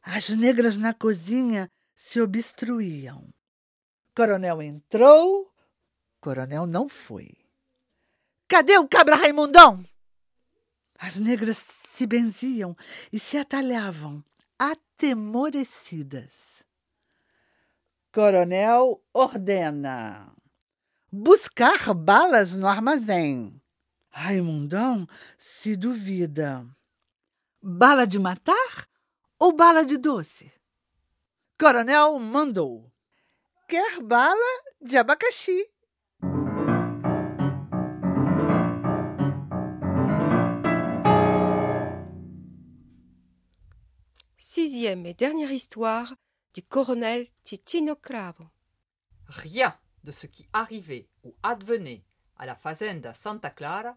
As 0.00 0.30
negras 0.30 0.78
na 0.78 0.94
cozinha 0.94 1.70
se 1.94 2.22
obstruíam. 2.22 3.28
Coronel 4.14 4.62
entrou, 4.62 5.52
coronel 6.20 6.66
não 6.66 6.88
foi. 6.88 7.30
Cadê 8.48 8.78
o 8.78 8.88
cabra 8.88 9.16
Raimundão? 9.16 9.82
As 10.98 11.16
negras 11.16 11.58
se 11.58 12.06
benziam 12.06 12.76
e 13.12 13.18
se 13.18 13.36
atalhavam, 13.36 14.24
atemorecidas. 14.58 16.64
Coronel 18.12 19.02
ordena 19.12 20.32
buscar 21.10 21.94
balas 21.94 22.54
no 22.54 22.66
armazém. 22.66 23.60
Raimundão 24.10 25.06
se 25.36 25.76
duvida. 25.76 26.66
Bala 27.62 28.06
de 28.06 28.18
matar 28.18 28.88
ou 29.38 29.52
bala 29.52 29.84
de 29.84 29.96
doce? 29.96 30.52
Coronel 31.58 32.18
mandou. 32.18 32.90
Quer 33.68 34.00
bala 34.00 34.62
de 34.80 34.96
abacaxi. 34.96 35.68
Sixième 44.60 45.06
et 45.06 45.14
dernière 45.14 45.52
histoire 45.52 46.16
du 46.52 46.64
colonel 46.64 47.28
Cicino 47.44 47.94
Cravo. 47.94 48.42
Rien 49.28 49.78
de 50.02 50.10
ce 50.10 50.26
qui 50.26 50.48
arrivait 50.52 51.06
ou 51.22 51.32
advenait 51.44 52.02
à 52.38 52.44
la 52.44 52.56
fazenda 52.56 53.14
Santa 53.14 53.50
Clara 53.50 53.96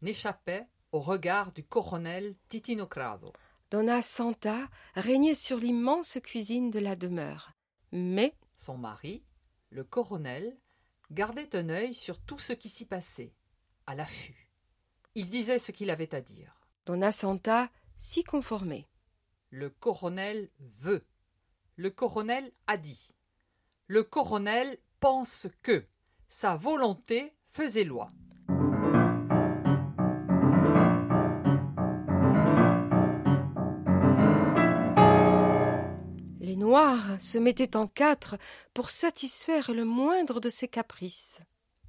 n'échappait 0.00 0.66
au 0.92 1.00
regard 1.00 1.52
du 1.52 1.64
colonel 1.64 2.34
Titino 2.48 2.86
Cravo. 2.86 3.34
Donna 3.70 4.00
Santa 4.00 4.70
régnait 4.94 5.34
sur 5.34 5.58
l'immense 5.58 6.18
cuisine 6.22 6.70
de 6.70 6.78
la 6.78 6.96
demeure. 6.96 7.52
Mais 7.92 8.34
son 8.56 8.78
mari, 8.78 9.22
le 9.68 9.84
colonel, 9.84 10.56
gardait 11.10 11.54
un 11.54 11.68
œil 11.68 11.92
sur 11.92 12.18
tout 12.22 12.38
ce 12.38 12.54
qui 12.54 12.70
s'y 12.70 12.86
passait, 12.86 13.34
à 13.86 13.94
l'affût. 13.94 14.50
Il 15.14 15.28
disait 15.28 15.58
ce 15.58 15.72
qu'il 15.72 15.90
avait 15.90 16.14
à 16.14 16.22
dire. 16.22 16.58
Donna 16.86 17.12
Santa 17.12 17.68
s'y 17.96 18.24
conformait. 18.24 18.86
Le 19.50 19.70
coronel 19.70 20.48
veut. 20.80 21.04
Le 21.76 21.90
coronel 21.90 22.50
a 22.66 22.76
dit. 22.76 23.14
Le 23.86 24.02
coronel 24.02 24.78
pense 25.00 25.48
que 25.62 25.84
sa 26.28 26.56
volonté 26.56 27.34
faisait 27.48 27.84
loi. 27.84 28.10
noirs 36.70 37.20
se 37.20 37.38
mettaient 37.38 37.76
en 37.76 37.88
quatre 37.88 38.36
pour 38.74 38.90
satisfaire 38.90 39.72
le 39.72 39.84
moindre 39.84 40.38
de 40.38 40.48
ses 40.48 40.68
caprices. 40.68 41.40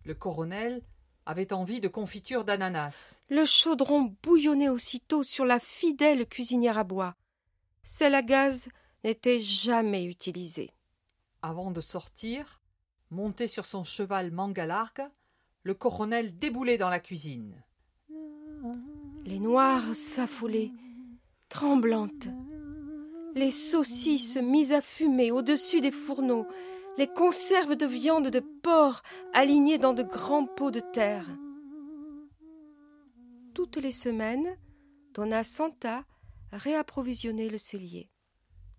Le 0.05 0.15
colonel 0.15 0.81
avait 1.27 1.53
envie 1.53 1.81
de 1.81 1.87
confiture 1.87 2.45
d'ananas. 2.45 3.21
Le 3.29 3.45
chaudron 3.45 4.15
bouillonnait 4.23 4.69
aussitôt 4.69 5.21
sur 5.21 5.45
la 5.45 5.59
fidèle 5.59 6.25
cuisinière 6.25 6.79
à 6.79 6.83
bois. 6.83 7.15
Celle 7.83 8.15
à 8.15 8.21
gaz 8.21 8.69
n'était 9.03 9.39
jamais 9.39 10.05
utilisée. 10.05 10.71
Avant 11.41 11.71
de 11.71 11.81
sortir, 11.81 12.61
monté 13.09 13.47
sur 13.47 13.65
son 13.65 13.83
cheval 13.83 14.31
manga 14.31 14.65
largue, 14.65 15.07
le 15.63 15.73
colonel 15.73 16.37
déboulait 16.37 16.77
dans 16.77 16.89
la 16.89 16.99
cuisine. 16.99 17.63
Les 19.25 19.39
noirs 19.39 19.95
s'affoulaient, 19.95 20.71
tremblantes. 21.49 22.29
Les 23.35 23.51
saucisses 23.51 24.37
mises 24.37 24.73
à 24.73 24.81
fumer 24.81 25.31
au-dessus 25.31 25.81
des 25.81 25.91
fourneaux, 25.91 26.47
les 26.97 27.07
conserves 27.07 27.75
de 27.75 27.85
viande 27.85 28.27
de 28.27 28.39
porc 28.39 29.01
alignées 29.33 29.77
dans 29.77 29.93
de 29.93 30.03
grands 30.03 30.45
pots 30.45 30.71
de 30.71 30.81
terre. 30.81 31.27
Toutes 33.53 33.77
les 33.77 33.91
semaines, 33.91 34.57
Donna 35.13 35.43
Santa 35.43 36.03
réapprovisionnait 36.51 37.49
le 37.49 37.57
cellier. 37.57 38.09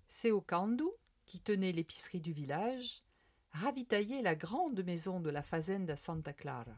Seokandu, 0.08 0.85
qui 1.26 1.40
tenait 1.40 1.72
l'épicerie 1.72 2.20
du 2.20 2.32
village, 2.32 3.02
ravitaillait 3.52 4.22
la 4.22 4.35
grande 4.35 4.82
maison 4.85 5.20
de 5.20 5.30
la 5.30 5.42
fazenda 5.42 5.96
Santa 5.96 6.32
Clara. 6.32 6.76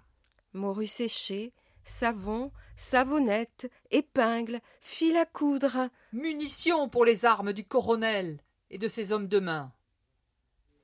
Morue 0.53 0.87
séchée, 0.87 1.53
savon, 1.85 2.53
savonnette, 2.77 3.71
épingles, 3.91 4.61
fil 4.81 5.17
à 5.17 5.27
coudre. 5.27 5.91
Munitions 6.13 6.89
pour 6.89 7.05
les 7.05 7.25
armes 7.25 7.53
du 7.53 7.65
colonel 7.65 8.41
et 8.71 8.79
de 8.79 8.89
ses 8.89 9.13
hommes 9.13 9.29
de 9.29 9.41
main. 9.41 9.73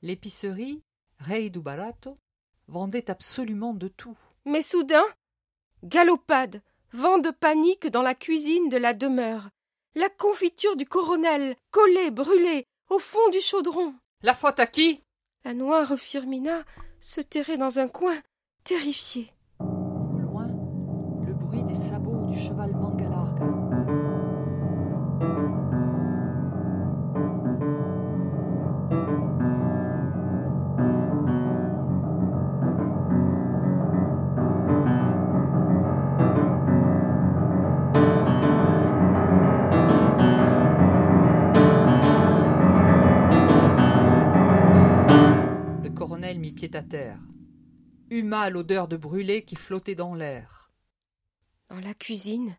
L'épicerie, 0.02 0.82
Rei 1.18 1.50
du 1.50 1.60
Barato, 1.60 2.18
vendait 2.68 3.10
absolument 3.10 3.74
de 3.74 3.88
tout. 3.88 4.16
Mais 4.44 4.62
soudain, 4.62 5.04
galopade, 5.84 6.62
vent 6.92 7.18
de 7.18 7.30
panique 7.30 7.86
dans 7.88 8.02
la 8.02 8.14
cuisine 8.14 8.68
de 8.68 8.76
la 8.76 8.94
demeure. 8.94 9.50
La 9.96 10.08
confiture 10.08 10.76
du 10.76 10.86
colonel, 10.86 11.56
collée, 11.72 12.12
brûlée, 12.12 12.64
au 12.90 13.00
fond 13.00 13.28
du 13.32 13.40
chaudron. 13.40 13.92
La 14.22 14.34
faute 14.34 14.60
à 14.60 14.66
qui? 14.68 15.02
La 15.44 15.52
noire 15.52 15.98
Firmina 15.98 16.62
se 17.00 17.20
terrait 17.20 17.56
dans 17.56 17.80
un 17.80 17.88
coin, 17.88 18.16
terrifiée. 18.62 19.32
Au 19.58 19.64
loin, 19.64 20.46
le 21.26 21.34
bruit 21.34 21.64
des 21.64 21.74
sabots 21.74 22.30
du 22.30 22.38
cheval 22.38 22.70
Mangalarga. 22.70 23.09
Pied 46.60 46.76
à 46.76 46.82
terre, 46.82 47.18
huma 48.10 48.50
l'odeur 48.50 48.86
de 48.86 48.98
brûlé 48.98 49.46
qui 49.46 49.56
flottait 49.56 49.94
dans 49.94 50.14
l'air. 50.14 50.70
Dans 51.70 51.80
la 51.80 51.94
cuisine, 51.94 52.54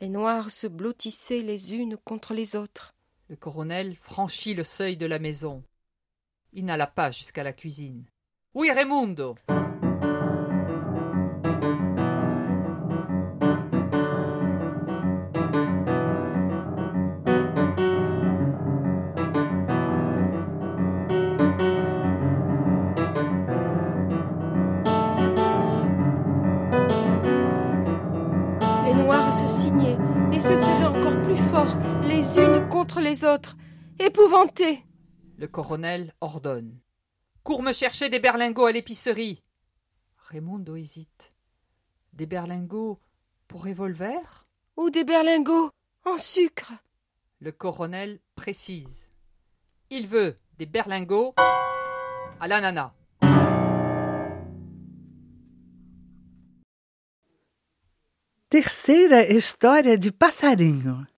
les 0.00 0.08
noirs 0.08 0.50
se 0.50 0.66
blottissaient 0.66 1.42
les 1.42 1.74
unes 1.74 1.98
contre 1.98 2.32
les 2.32 2.56
autres. 2.56 2.94
Le 3.28 3.36
colonel 3.36 3.96
franchit 3.96 4.54
le 4.54 4.64
seuil 4.64 4.96
de 4.96 5.04
la 5.04 5.18
maison. 5.18 5.62
Il 6.54 6.64
n'alla 6.64 6.86
pas 6.86 7.10
jusqu'à 7.10 7.42
la 7.42 7.52
cuisine. 7.52 8.06
Oui, 8.54 8.70
Raimundo? 8.70 9.36
Les 33.14 33.24
autres, 33.24 33.56
épouvantés. 34.00 34.82
Le 35.38 35.46
colonel 35.46 36.12
ordonne. 36.20 36.80
Cours 37.44 37.62
me 37.62 37.72
chercher 37.72 38.10
des 38.10 38.18
berlingots 38.18 38.66
à 38.66 38.72
l'épicerie. 38.72 39.44
Raimundo 40.16 40.74
hésite. 40.74 41.32
Des 42.12 42.26
berlingots 42.26 42.98
pour 43.46 43.64
revolver? 43.64 44.48
Ou 44.76 44.90
des 44.90 45.04
berlingots 45.04 45.70
en 46.04 46.18
sucre? 46.18 46.72
Le 47.38 47.52
colonel 47.52 48.18
précise. 48.34 49.12
Il 49.90 50.08
veut 50.08 50.36
des 50.58 50.66
berlingots 50.66 51.34
à 52.40 52.48
l'ananas. 52.48 52.94
Terceira 58.48 59.22
história 59.22 59.96
de 59.96 60.10
passarinho. 60.10 61.13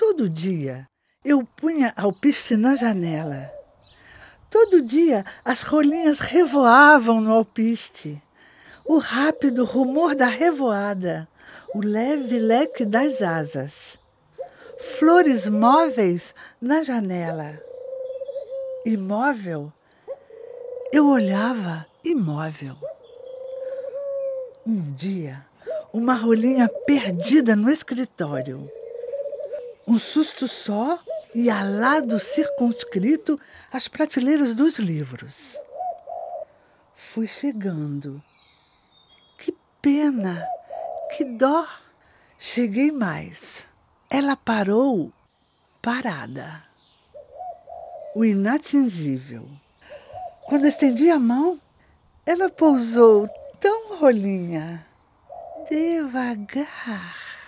Todo 0.00 0.30
dia 0.30 0.88
eu 1.22 1.44
punha 1.44 1.92
alpiste 1.94 2.56
na 2.56 2.74
janela. 2.74 3.52
Todo 4.48 4.80
dia 4.80 5.26
as 5.44 5.60
rolinhas 5.60 6.20
revoavam 6.20 7.20
no 7.20 7.30
alpiste. 7.30 8.18
O 8.82 8.96
rápido 8.96 9.62
rumor 9.62 10.14
da 10.14 10.24
revoada, 10.24 11.28
o 11.74 11.84
leve 11.84 12.38
leque 12.38 12.86
das 12.86 13.20
asas. 13.20 13.98
Flores 14.78 15.50
móveis 15.50 16.34
na 16.58 16.82
janela. 16.82 17.60
Imóvel, 18.86 19.70
eu 20.94 21.08
olhava 21.08 21.86
imóvel. 22.02 22.74
Um 24.66 24.94
dia, 24.94 25.44
uma 25.92 26.14
rolinha 26.14 26.70
perdida 26.86 27.54
no 27.54 27.68
escritório. 27.68 28.79
Um 29.90 29.98
susto 29.98 30.46
só 30.46 31.00
e 31.34 31.50
alado 31.50 32.20
circunscrito 32.20 33.40
às 33.72 33.88
prateleiras 33.88 34.54
dos 34.54 34.78
livros. 34.78 35.58
Fui 36.94 37.26
chegando. 37.26 38.22
Que 39.36 39.52
pena, 39.82 40.46
que 41.16 41.24
dó. 41.24 41.66
Cheguei 42.38 42.92
mais. 42.92 43.66
Ela 44.08 44.36
parou 44.36 45.12
parada. 45.82 46.62
O 48.14 48.24
inatingível. 48.24 49.50
Quando 50.46 50.68
estendi 50.68 51.10
a 51.10 51.18
mão, 51.18 51.60
ela 52.24 52.48
pousou 52.48 53.28
tão 53.58 53.96
rolinha 53.96 54.86
devagar. 55.68 57.39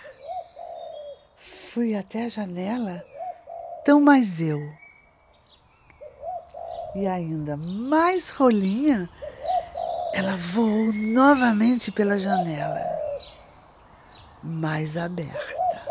Fui 1.73 1.95
até 1.95 2.25
a 2.25 2.29
janela, 2.29 3.03
tão 3.83 3.99
mais 3.99 4.39
eu. 4.39 4.59
E 6.93 7.07
ainda 7.07 7.57
mais 7.57 8.29
rolinha, 8.29 9.09
ela 10.13 10.35
voou 10.35 10.93
novamente 10.93 11.91
pela 11.91 12.19
janela, 12.19 12.85
mais 14.43 14.95
aberta. 14.95 15.81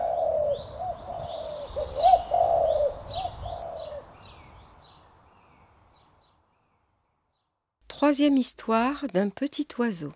Troisième 7.89 8.37
histoire 8.37 9.09
d'un 9.13 9.31
petit 9.31 9.67
oiseau. 9.81 10.15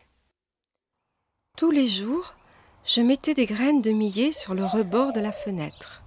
Tous 1.56 1.72
les 1.72 1.88
jours, 1.88 2.36
je 2.86 3.00
mettais 3.00 3.34
des 3.34 3.46
graines 3.46 3.82
de 3.82 3.90
millet 3.90 4.30
sur 4.30 4.54
le 4.54 4.64
rebord 4.64 5.12
de 5.12 5.18
la 5.18 5.32
fenêtre. 5.32 6.04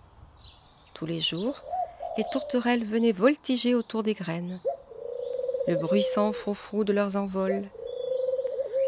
Tous 0.93 1.05
les 1.05 1.19
jours, 1.19 1.61
les 2.17 2.23
tourterelles 2.31 2.85
venaient 2.85 3.11
voltiger 3.11 3.75
autour 3.75 4.01
des 4.01 4.13
graines. 4.13 4.61
Le 5.67 5.75
bruissant 5.75 6.31
froufrou 6.31 6.85
de 6.85 6.93
leurs 6.93 7.17
envols. 7.17 7.67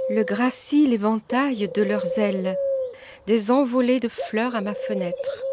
Le 0.09 0.23
gracile 0.23 0.93
éventail 0.93 1.69
de 1.69 1.83
leurs 1.83 2.17
ailes. 2.17 2.57
Des 3.27 3.51
envolées 3.51 3.99
de 3.99 4.07
fleurs 4.07 4.55
à 4.55 4.61
ma 4.61 4.73
fenêtre. 4.73 5.43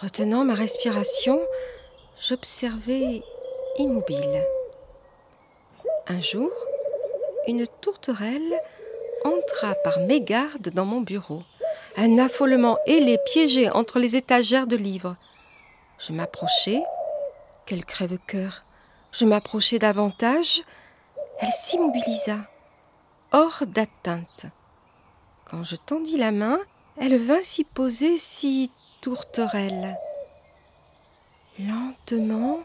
Retenant 0.00 0.44
ma 0.44 0.54
respiration, 0.54 1.40
j'observais 2.18 3.22
immobile. 3.78 4.46
Un 6.06 6.20
jour, 6.20 6.52
une 7.48 7.66
tourterelle 7.80 8.60
entra 9.24 9.74
par 9.84 10.00
mégarde 10.00 10.70
dans 10.70 10.84
mon 10.84 11.00
bureau. 11.00 11.42
Un 11.96 12.18
affolement 12.18 12.78
ailé 12.86 13.18
piégé 13.26 13.70
entre 13.70 13.98
les 13.98 14.16
étagères 14.16 14.66
de 14.66 14.76
livres. 14.76 15.16
Je 15.98 16.12
m'approchai, 16.12 16.82
Quel 17.66 17.84
crève-cœur 17.84 18.64
Je 19.12 19.24
m'approchai 19.24 19.78
davantage. 19.78 20.62
Elle 21.40 21.52
s'immobilisa, 21.52 22.38
hors 23.32 23.62
d'atteinte. 23.66 24.46
Quand 25.46 25.64
je 25.64 25.76
tendis 25.76 26.16
la 26.16 26.32
main, 26.32 26.58
elle 27.00 27.16
vint 27.16 27.42
s'y 27.42 27.64
poser 27.64 28.18
si 28.18 28.70
tourterelle. 29.00 29.96
Lentement, 31.58 32.60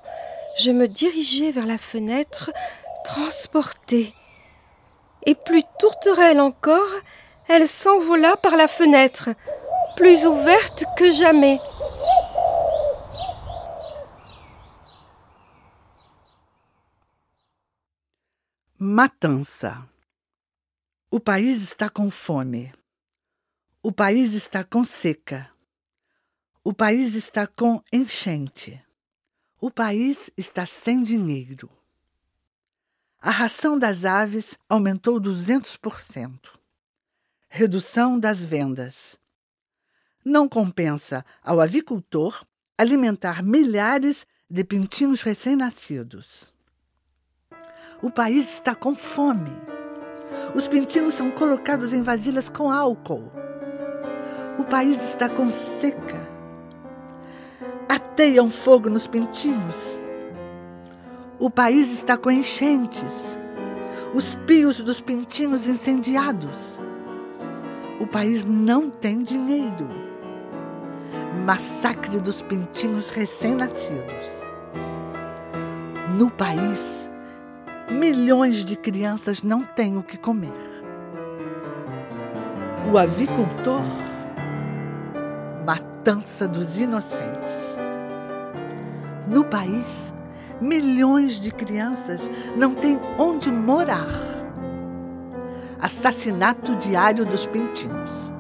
je 0.58 0.72
me 0.72 0.88
dirigeai 0.88 1.52
vers 1.52 1.66
la 1.66 1.78
fenêtre, 1.78 2.52
transportée. 3.04 4.14
Et 5.26 5.36
plus 5.36 5.64
tourterelle 5.80 6.40
encore, 6.40 6.88
elle 7.48 7.68
s'envola 7.68 8.38
par 8.38 8.56
la 8.56 8.68
fenêtre, 8.68 9.30
plus 9.96 10.26
ouverte 10.26 10.84
que 10.98 11.12
jamais. 11.12 11.60
Matança. 18.78 19.88
O 21.10 21.20
país 21.20 21.64
está 21.64 21.90
com 21.90 22.12
fome. 22.12 22.72
O 23.82 23.92
país 23.92 24.34
está 24.34 24.64
com 24.64 24.84
seca. 24.84 25.50
O 26.64 26.74
país 26.74 27.16
está 27.16 27.48
com 27.48 27.82
enchente. 27.92 28.84
O 29.62 29.72
país 29.72 30.30
está 30.36 30.66
sem 30.66 31.02
dinheiro. 31.04 31.70
A 33.22 33.32
ração 33.32 33.78
das 33.78 34.06
aves 34.06 34.58
aumentou 34.70 35.20
200%. 35.20 36.60
Redução 37.50 38.20
das 38.20 38.44
vendas. 38.44 39.18
Não 40.24 40.48
compensa 40.48 41.26
ao 41.44 41.62
avicultor 41.62 42.46
alimentar 42.78 43.44
milhares 43.44 44.26
de 44.50 44.64
pintinhos 44.64 45.22
recém-nascidos. 45.22 46.54
O 48.02 48.12
país 48.12 48.54
está 48.54 48.76
com 48.76 48.94
fome. 48.94 49.52
Os 50.54 50.68
pintinhos 50.68 51.14
são 51.14 51.32
colocados 51.32 51.94
em 51.94 52.02
vasilhas 52.02 52.50
com 52.50 52.72
álcool. 52.72 53.32
O 54.60 54.66
país 54.66 55.02
está 55.02 55.30
com 55.30 55.50
seca. 55.80 56.28
Ateiam 57.90 58.50
fogo 58.50 58.90
nos 58.90 59.08
pintinhos. 59.08 60.05
O 61.38 61.50
país 61.50 61.92
está 61.92 62.18
com 62.18 62.32
enchentes. 62.32 63.04
Os 64.14 64.36
pios 64.48 64.80
dos 64.80 65.02
pintinhos 65.02 65.68
incendiados. 65.68 66.80
O 68.00 68.08
país 68.08 68.46
não 68.46 68.90
tem 68.90 69.22
dinheiro. 69.22 69.90
Massacre 71.46 72.20
dos 72.20 72.42
pintinhos 72.42 73.10
recém-nascidos. 73.10 74.46
No 76.18 76.32
país, 76.32 77.10
milhões 77.92 78.64
de 78.64 78.78
crianças 78.78 79.44
não 79.44 79.62
têm 79.62 79.98
o 79.98 80.04
que 80.04 80.18
comer. 80.18 80.54
O 82.94 82.98
avicultor 82.98 83.82
matança 85.66 86.48
dos 86.48 86.80
inocentes. 86.80 87.54
No 89.28 89.44
país, 89.44 90.14
milhões 90.62 91.40
de 91.40 91.52
crianças 91.52 92.30
não 92.56 92.74
têm 92.74 93.00
onde 93.18 93.52
morar. 93.52 94.08
Assassinato 95.80 96.76
diário 96.76 97.26
dos 97.26 97.46
pintinhos. 97.46 98.35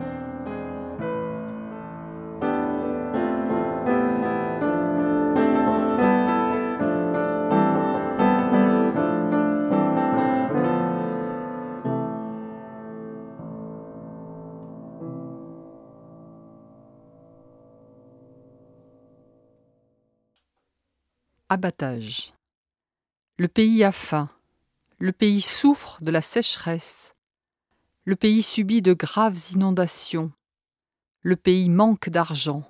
Le 23.37 23.47
pays 23.47 23.83
a 23.83 23.91
faim. 23.91 24.29
Le 24.97 25.11
pays 25.11 25.41
souffre 25.41 26.01
de 26.01 26.11
la 26.11 26.21
sécheresse. 26.21 27.15
Le 28.03 28.15
pays 28.15 28.43
subit 28.43 28.81
de 28.81 28.93
graves 28.93 29.39
inondations. 29.53 30.31
Le 31.21 31.35
pays 31.35 31.69
manque 31.69 32.09
d'argent. 32.09 32.63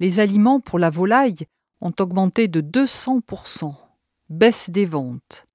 Les 0.00 0.20
aliments 0.20 0.60
pour 0.60 0.78
la 0.78 0.90
volaille 0.90 1.46
ont 1.80 1.94
augmenté 2.00 2.48
de 2.48 2.60
200%. 2.60 3.74
Baisse 4.30 4.70
des 4.70 4.86
ventes. 4.86 5.46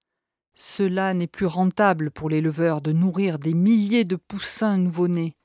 Cela 0.55 1.13
n'est 1.13 1.27
plus 1.27 1.45
rentable 1.45 2.11
pour 2.11 2.29
l'éleveur 2.29 2.81
de 2.81 2.91
nourrir 2.91 3.39
des 3.39 3.53
milliers 3.53 4.05
de 4.05 4.15
poussins 4.15 4.77
nouveau-nés. 4.77 5.35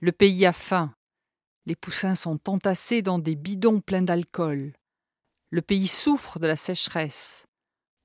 Le 0.00 0.12
pays 0.12 0.46
a 0.46 0.52
faim. 0.52 0.94
Les 1.66 1.76
poussins 1.76 2.14
sont 2.14 2.48
entassés 2.48 3.02
dans 3.02 3.18
des 3.18 3.36
bidons 3.36 3.80
pleins 3.80 4.02
d'alcool. 4.02 4.72
Le 5.50 5.62
pays 5.62 5.88
souffre 5.88 6.38
de 6.38 6.46
la 6.46 6.54
sécheresse. 6.54 7.46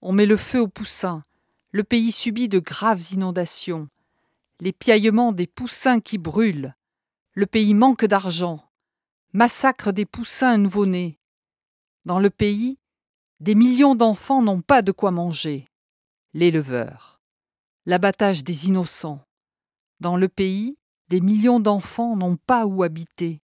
On 0.01 0.11
met 0.11 0.25
le 0.25 0.35
feu 0.35 0.59
aux 0.59 0.67
poussins. 0.67 1.23
Le 1.71 1.83
pays 1.83 2.11
subit 2.11 2.49
de 2.49 2.57
graves 2.57 3.11
inondations. 3.11 3.87
Les 4.59 4.73
piaillements 4.73 5.31
des 5.31 5.45
poussins 5.45 5.99
qui 5.99 6.17
brûlent. 6.17 6.75
Le 7.33 7.45
pays 7.45 7.75
manque 7.75 8.05
d'argent. 8.05 8.67
Massacre 9.33 9.91
des 9.91 10.05
poussins 10.05 10.57
nouveau-nés. 10.57 11.19
Dans 12.05 12.19
le 12.19 12.31
pays, 12.31 12.79
des 13.41 13.53
millions 13.53 13.93
d'enfants 13.93 14.41
n'ont 14.41 14.61
pas 14.61 14.81
de 14.81 14.91
quoi 14.91 15.11
manger. 15.11 15.67
L'éleveur. 16.33 17.21
L'abattage 17.85 18.43
des 18.43 18.69
innocents. 18.69 19.21
Dans 19.99 20.17
le 20.17 20.29
pays, 20.29 20.77
des 21.09 21.21
millions 21.21 21.59
d'enfants 21.59 22.15
n'ont 22.15 22.37
pas 22.37 22.65
où 22.65 22.81
habiter. 22.81 23.43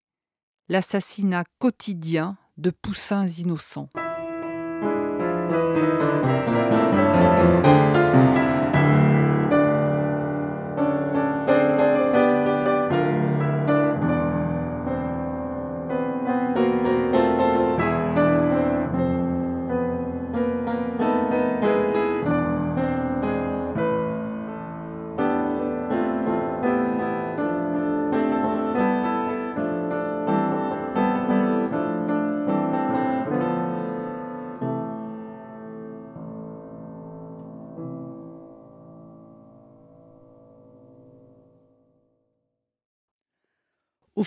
L'assassinat 0.70 1.44
quotidien 1.60 2.38
de 2.62 2.70
poussins 2.70 3.40
innocents. 3.40 3.90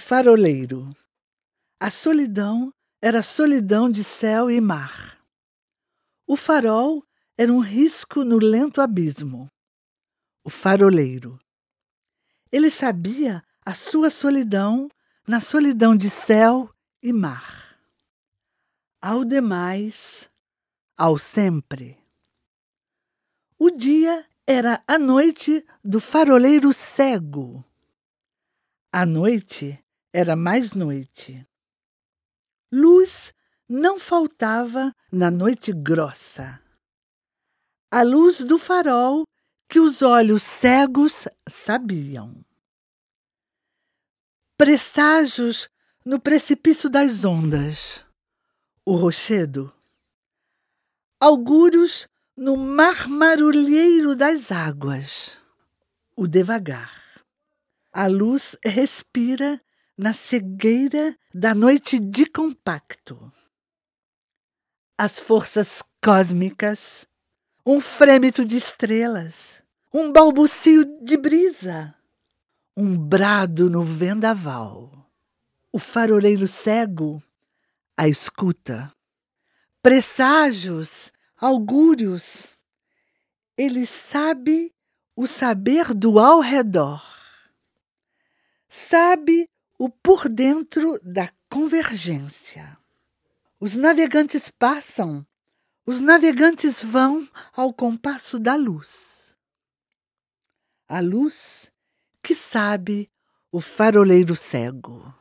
Faroleiro. 0.06 0.94
A 1.80 1.90
solidão 1.90 2.70
era 3.00 3.22
solidão 3.22 3.90
de 3.90 4.04
céu 4.04 4.50
e 4.50 4.60
mar. 4.60 5.18
O 6.26 6.36
farol 6.36 7.02
era 7.38 7.50
um 7.50 7.58
risco 7.58 8.22
no 8.22 8.36
lento 8.36 8.82
abismo. 8.82 9.50
O 10.44 10.50
faroleiro. 10.50 11.40
Ele 12.52 12.68
sabia 12.68 13.42
a 13.64 13.72
sua 13.72 14.10
solidão 14.10 14.90
na 15.26 15.40
solidão 15.40 15.96
de 15.96 16.10
céu 16.10 16.70
e 17.02 17.10
mar. 17.10 17.80
Ao 19.00 19.24
demais, 19.24 20.30
ao 20.98 21.16
sempre. 21.16 21.98
O 23.58 23.70
dia 23.70 24.26
era 24.46 24.84
a 24.86 24.98
noite 24.98 25.64
do 25.82 25.98
faroleiro 25.98 26.74
cego. 26.74 27.64
A 28.92 29.06
noite 29.06 29.82
era 30.14 30.36
mais 30.36 30.72
noite. 30.74 31.44
Luz 32.70 33.34
não 33.68 33.98
faltava 33.98 34.94
na 35.10 35.28
noite 35.28 35.72
grossa. 35.72 36.62
A 37.90 38.02
luz 38.02 38.38
do 38.38 38.56
farol 38.56 39.24
que 39.68 39.80
os 39.80 40.02
olhos 40.02 40.40
cegos 40.44 41.26
sabiam. 41.48 42.44
Presságios 44.56 45.68
no 46.04 46.20
precipício 46.20 46.88
das 46.88 47.24
ondas. 47.24 48.06
O 48.86 48.94
rochedo. 48.94 49.74
Augúrios 51.18 52.06
no 52.36 52.56
mar 52.56 53.08
marulheiro 53.08 54.14
das 54.14 54.52
águas. 54.52 55.40
O 56.14 56.28
devagar. 56.28 57.02
A 57.92 58.06
luz 58.06 58.54
respira 58.64 59.60
na 59.96 60.12
cegueira 60.12 61.16
da 61.32 61.54
noite 61.54 61.98
de 61.98 62.26
compacto. 62.26 63.32
as 64.96 65.18
forças 65.18 65.82
cósmicas, 66.02 67.06
um 67.66 67.80
frêmito 67.80 68.44
de 68.44 68.56
estrelas, 68.56 69.60
um 69.92 70.12
balbucio 70.12 70.84
de 71.02 71.16
brisa, 71.16 71.94
um 72.76 72.96
brado 72.96 73.68
no 73.68 73.82
vendaval, 73.82 75.10
o 75.72 75.78
faroleiro 75.78 76.46
cego, 76.46 77.20
a 77.96 78.08
escuta, 78.08 78.92
presságios, 79.82 81.12
augúrios. 81.36 82.54
Ele 83.56 83.86
sabe 83.86 84.72
o 85.16 85.26
saber 85.26 85.92
do 85.92 86.18
ao 86.18 86.40
redor, 86.40 87.02
sabe 88.68 89.48
o 89.84 89.90
por 89.90 90.30
dentro 90.30 90.98
da 91.02 91.30
convergência. 91.50 92.78
Os 93.60 93.74
navegantes 93.74 94.50
passam, 94.50 95.26
os 95.84 96.00
navegantes 96.00 96.82
vão 96.82 97.28
ao 97.52 97.70
compasso 97.70 98.38
da 98.38 98.54
luz. 98.54 99.36
A 100.88 101.00
luz 101.00 101.70
que 102.22 102.34
sabe 102.34 103.10
o 103.52 103.60
faroleiro 103.60 104.34
cego. 104.34 105.14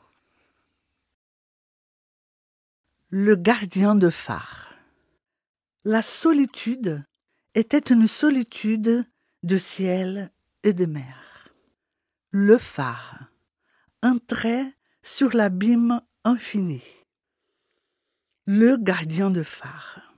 Le 3.12 3.36
gardien 3.36 3.96
de 3.96 4.12
phare. 4.12 4.78
La 5.84 6.02
solitude 6.02 7.04
était 7.54 7.92
une 7.92 8.08
solitude 8.08 9.06
de 9.44 9.58
ciel 9.58 10.32
et 10.64 10.72
de 10.72 10.86
mer. 10.86 11.52
Le 12.32 12.58
phare, 12.58 13.33
un 14.04 14.18
trait 14.18 14.66
sur 15.02 15.34
l'abîme 15.34 16.02
infini. 16.26 16.84
Le 18.46 18.76
gardien 18.76 19.32
de 19.32 19.44
phare. 19.44 20.14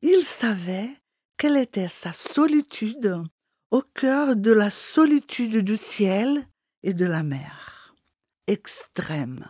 Il 0.00 0.22
savait 0.22 0.88
quelle 1.36 1.58
était 1.58 1.88
sa 1.88 2.14
solitude 2.14 3.22
au 3.70 3.82
cœur 3.82 4.34
de 4.34 4.50
la 4.50 4.70
solitude 4.70 5.58
du 5.58 5.76
ciel 5.76 6.42
et 6.82 6.94
de 6.94 7.04
la 7.04 7.22
mer. 7.22 7.94
Extrême, 8.46 9.46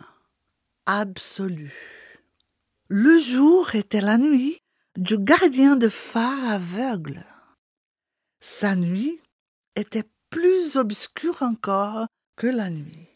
absolue. 0.85 2.19
Le 2.89 3.17
jour 3.17 3.75
était 3.75 4.01
la 4.01 4.17
nuit 4.17 4.61
du 4.97 5.17
gardien 5.17 5.77
de 5.77 5.87
phare 5.87 6.49
aveugle. 6.49 7.23
Sa 8.41 8.75
nuit 8.75 9.21
était 9.77 10.09
plus 10.29 10.75
obscure 10.75 11.41
encore 11.43 12.07
que 12.35 12.47
la 12.47 12.69
nuit. 12.69 13.08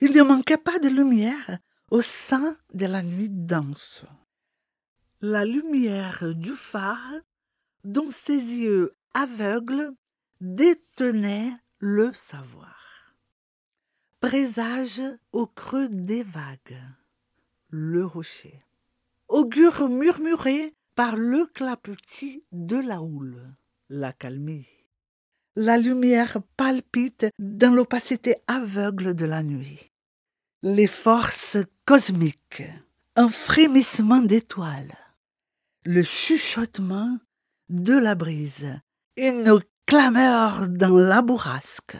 Il 0.00 0.12
ne 0.12 0.22
manquait 0.22 0.58
pas 0.58 0.78
de 0.78 0.88
lumière 0.88 1.58
au 1.90 2.02
sein 2.02 2.56
de 2.74 2.84
la 2.84 3.02
nuit 3.02 3.30
dense. 3.30 4.04
La 5.22 5.44
lumière 5.44 6.34
du 6.34 6.52
phare, 6.52 7.14
dont 7.84 8.10
ses 8.10 8.36
yeux 8.36 8.92
aveugles 9.14 9.94
détenait 10.40 11.52
le 11.78 12.12
savoir. 12.12 12.76
Présage 14.20 15.00
au 15.32 15.46
creux 15.46 15.88
des 15.88 16.22
vagues, 16.22 16.82
le 17.70 18.04
rocher. 18.04 18.62
Augure 19.28 19.88
murmuré 19.88 20.74
par 20.94 21.16
le 21.16 21.46
clapotis 21.46 22.44
de 22.52 22.76
la 22.76 23.00
houle, 23.00 23.54
la 23.88 24.12
calmie. 24.12 24.75
La 25.58 25.78
lumière 25.78 26.36
palpite 26.58 27.28
dans 27.38 27.74
l'opacité 27.74 28.36
aveugle 28.46 29.14
de 29.14 29.24
la 29.24 29.42
nuit. 29.42 29.90
Les 30.62 30.86
forces 30.86 31.56
cosmiques, 31.86 32.62
un 33.14 33.30
frémissement 33.30 34.20
d'étoiles, 34.20 34.94
le 35.86 36.02
chuchotement 36.02 37.16
de 37.70 37.94
la 37.96 38.14
brise, 38.14 38.78
une 39.16 39.58
clameur 39.86 40.68
dans 40.68 40.94
la 40.94 41.22
bourrasque. 41.22 41.96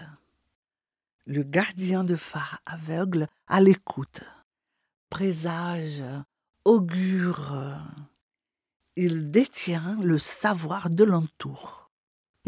Le 1.25 1.43
gardien 1.43 2.05
de 2.05 2.15
phare 2.15 2.61
aveugle 2.67 3.27
à 3.47 3.63
l'écoute, 3.63 4.21
présage, 5.09 6.03
augure. 6.67 7.57
Il 8.97 9.31
détient 9.31 9.97
le 10.03 10.19
savoir 10.19 10.91
de 10.91 11.05
l'entour. 11.05 11.86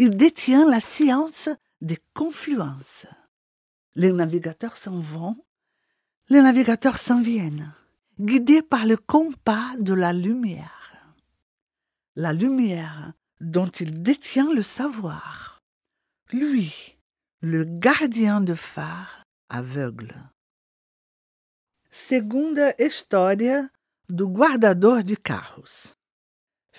Il 0.01 0.11
détient 0.11 0.65
la 0.65 0.81
science 0.81 1.49
des 1.81 1.99
confluences. 2.15 3.07
Les 3.97 4.13
navigateurs 4.13 4.77
s'en 4.77 5.01
vont, 5.01 5.37
les 6.29 6.41
navigateurs 6.41 6.99
s'en 6.99 7.21
viennent, 7.21 7.75
guidés 8.21 8.63
par 8.63 8.87
le 8.87 8.97
compas 8.97 9.75
de 9.81 9.93
la 9.95 10.13
lumière. 10.13 11.17
La 12.15 12.33
lumière 12.33 13.13
dont 13.41 13.67
il 13.67 14.05
détient 14.05 14.53
le 14.53 14.63
savoir. 14.63 15.65
Lui, 16.33 16.97
le 17.41 17.65
gardien 17.65 18.41
de 18.41 18.55
phare 18.55 19.25
aveugle. 19.49 20.15
Segunda 21.91 22.73
história 22.79 23.69
do 24.09 24.29
guardador 24.29 25.03
de 25.03 25.17
carros. 25.17 25.98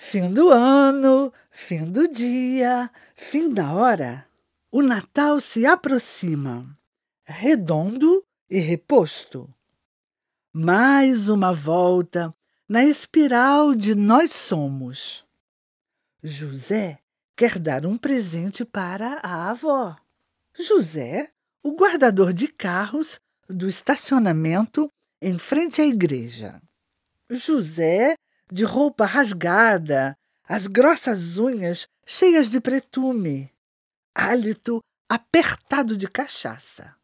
Fim 0.02 0.32
do 0.32 0.48
ano, 0.48 1.32
fim 1.52 1.84
do 1.84 2.08
dia, 2.08 2.90
fim 3.14 3.52
da 3.52 3.72
hora. 3.74 4.26
O 4.72 4.82
Natal 4.82 5.38
se 5.38 5.66
aproxima, 5.66 6.66
redondo 7.22 8.24
e 8.48 8.58
reposto. 8.58 9.48
Mais 10.52 11.28
uma 11.28 11.52
volta 11.52 12.34
na 12.66 12.82
espiral 12.82 13.74
de 13.74 13.94
nós 13.94 14.32
somos. 14.32 15.24
José 16.24 16.98
quer 17.36 17.58
dar 17.58 17.84
um 17.86 17.96
presente 17.96 18.64
para 18.64 19.20
a 19.22 19.50
avó. 19.50 19.94
José, 20.58 21.30
o 21.62 21.76
guardador 21.76 22.32
de 22.32 22.48
carros 22.48 23.20
do 23.48 23.68
estacionamento 23.68 24.90
em 25.20 25.38
frente 25.38 25.80
à 25.80 25.86
igreja. 25.86 26.60
José, 27.28 28.16
de 28.52 28.64
roupa 28.64 29.06
rasgada, 29.06 30.16
as 30.44 30.66
grossas 30.66 31.38
unhas 31.38 31.86
cheias 32.04 32.48
de 32.48 32.60
pretume, 32.60 33.52
hálito 34.14 34.80
apertado 35.08 35.96
de 35.96 36.08
cachaça. 36.08 36.96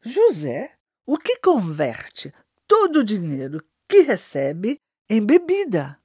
José, 0.00 0.72
o 1.06 1.16
que 1.16 1.36
converte 1.36 2.32
todo 2.66 3.00
o 3.00 3.04
dinheiro 3.04 3.64
que 3.88 4.02
recebe 4.02 4.80
em 5.08 5.24
bebida. 5.24 5.98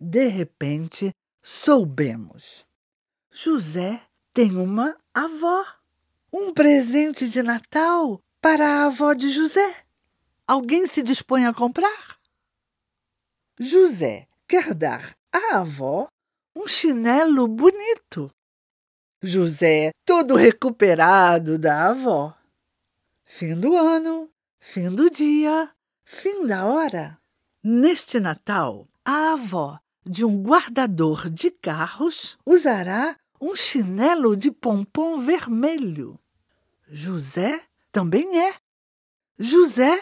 De 0.00 0.26
repente, 0.28 1.12
soubemos. 1.42 2.64
José 3.30 4.00
tem 4.32 4.56
uma 4.56 4.96
avó. 5.12 5.64
Um 6.32 6.52
presente 6.52 7.28
de 7.28 7.42
Natal 7.42 8.20
para 8.40 8.66
a 8.66 8.86
avó 8.86 9.12
de 9.14 9.30
José. 9.30 9.84
Alguém 10.46 10.86
se 10.86 11.02
dispõe 11.02 11.46
a 11.46 11.54
comprar? 11.54 12.18
José 13.58 14.28
quer 14.48 14.74
dar 14.74 15.16
à 15.32 15.58
avó 15.58 16.08
um 16.54 16.66
chinelo 16.66 17.46
bonito. 17.46 18.30
José, 19.22 19.90
todo 20.04 20.34
recuperado 20.34 21.58
da 21.58 21.90
avó. 21.90 22.34
Fim 23.24 23.54
do 23.54 23.76
ano, 23.76 24.30
fim 24.60 24.88
do 24.88 25.10
dia, 25.10 25.70
fim 26.04 26.46
da 26.46 26.64
hora. 26.64 27.18
Neste 27.62 28.20
Natal, 28.20 28.86
a 29.04 29.32
avó 29.32 29.78
de 30.04 30.24
um 30.24 30.40
guardador 30.40 31.28
de 31.28 31.50
carros 31.50 32.38
usará 32.46 33.16
um 33.40 33.56
chinelo 33.56 34.36
de 34.36 34.50
pompom 34.50 35.20
vermelho. 35.20 36.18
José 36.88 37.60
também 37.90 38.40
é. 38.40 38.54
José 39.38 40.00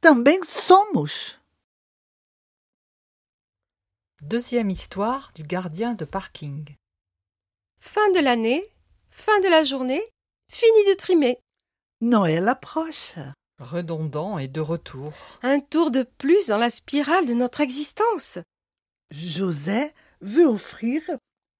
também 0.00 0.42
somos. 0.44 1.39
Deuxième 4.22 4.68
histoire 4.68 5.32
du 5.34 5.42
gardien 5.42 5.94
de 5.94 6.04
parking. 6.04 6.76
Fin 7.80 8.10
de 8.12 8.20
l'année, 8.20 8.62
fin 9.08 9.40
de 9.40 9.48
la 9.48 9.64
journée, 9.64 10.02
fini 10.52 10.84
de 10.90 10.94
trimer. 10.94 11.38
Noël 12.02 12.46
approche. 12.46 13.14
Redondant 13.58 14.38
et 14.38 14.46
de 14.46 14.60
retour. 14.60 15.12
Un 15.42 15.60
tour 15.60 15.90
de 15.90 16.02
plus 16.02 16.48
dans 16.48 16.58
la 16.58 16.68
spirale 16.68 17.26
de 17.26 17.32
notre 17.32 17.62
existence. 17.62 18.38
José 19.10 19.90
veut 20.20 20.46
offrir 20.46 21.02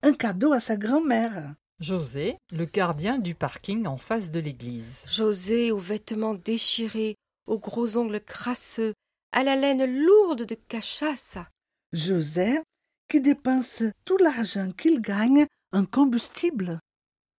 un 0.02 0.12
cadeau 0.12 0.52
à 0.52 0.60
sa 0.60 0.76
grand-mère. 0.76 1.54
José, 1.80 2.36
le 2.52 2.66
gardien 2.66 3.18
du 3.18 3.34
parking 3.34 3.86
en 3.86 3.96
face 3.96 4.30
de 4.30 4.38
l'église. 4.38 5.02
José 5.06 5.72
aux 5.72 5.78
vêtements 5.78 6.34
déchirés, 6.34 7.16
aux 7.46 7.58
gros 7.58 7.96
ongles 7.96 8.20
crasseux, 8.20 8.92
à 9.32 9.44
la 9.44 9.56
laine 9.56 9.86
lourde 9.86 10.44
de 10.44 10.54
cachasse. 10.54 11.38
José 11.92 12.60
qui 13.08 13.20
dépense 13.20 13.82
tout 14.04 14.16
l'argent 14.18 14.70
qu'il 14.72 15.00
gagne 15.00 15.46
en 15.72 15.84
combustible. 15.84 16.78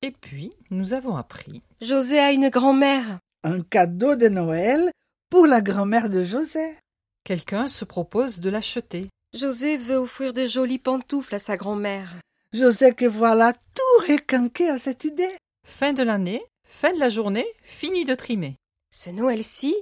Et 0.01 0.11
puis, 0.11 0.53
nous 0.69 0.93
avons 0.93 1.15
appris. 1.15 1.61
José 1.81 2.19
a 2.19 2.31
une 2.31 2.49
grand-mère. 2.49 3.19
Un 3.43 3.61
cadeau 3.61 4.15
de 4.15 4.27
Noël 4.27 4.91
pour 5.29 5.47
la 5.47 5.61
grand-mère 5.61 6.09
de 6.09 6.23
José. 6.23 6.75
Quelqu'un 7.23 7.67
se 7.67 7.85
propose 7.85 8.39
de 8.39 8.49
l'acheter. 8.49 9.07
José 9.33 9.77
veut 9.77 9.95
offrir 9.95 10.33
de 10.33 10.45
jolies 10.45 10.79
pantoufles 10.79 11.35
à 11.35 11.39
sa 11.39 11.55
grand-mère. 11.55 12.15
José 12.51 12.93
que 12.93 13.05
voilà 13.05 13.53
tout 13.53 14.11
requinqué 14.11 14.67
à 14.69 14.77
cette 14.77 15.05
idée. 15.05 15.33
Fin 15.65 15.93
de 15.93 16.03
l'année, 16.03 16.43
fin 16.67 16.91
de 16.93 16.99
la 16.99 17.09
journée, 17.09 17.47
fini 17.63 18.03
de 18.03 18.15
trimer. 18.15 18.57
Ce 18.93 19.09
Noël-ci, 19.09 19.75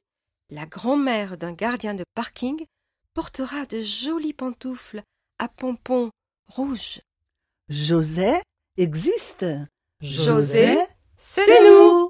la 0.52 0.68
grand-mère 0.68 1.38
d'un 1.38 1.54
gardien 1.54 1.96
de 1.96 2.04
parking 2.14 2.64
portera 3.20 3.66
de 3.66 3.84
jolies 3.84 4.32
pantoufles 4.32 5.04
à 5.38 5.50
pompons 5.50 6.10
rouges. 6.48 7.02
José 7.68 8.42
existe. 8.78 9.46
José, 10.00 10.88
c'est 11.18 11.60
nous. 11.66 12.10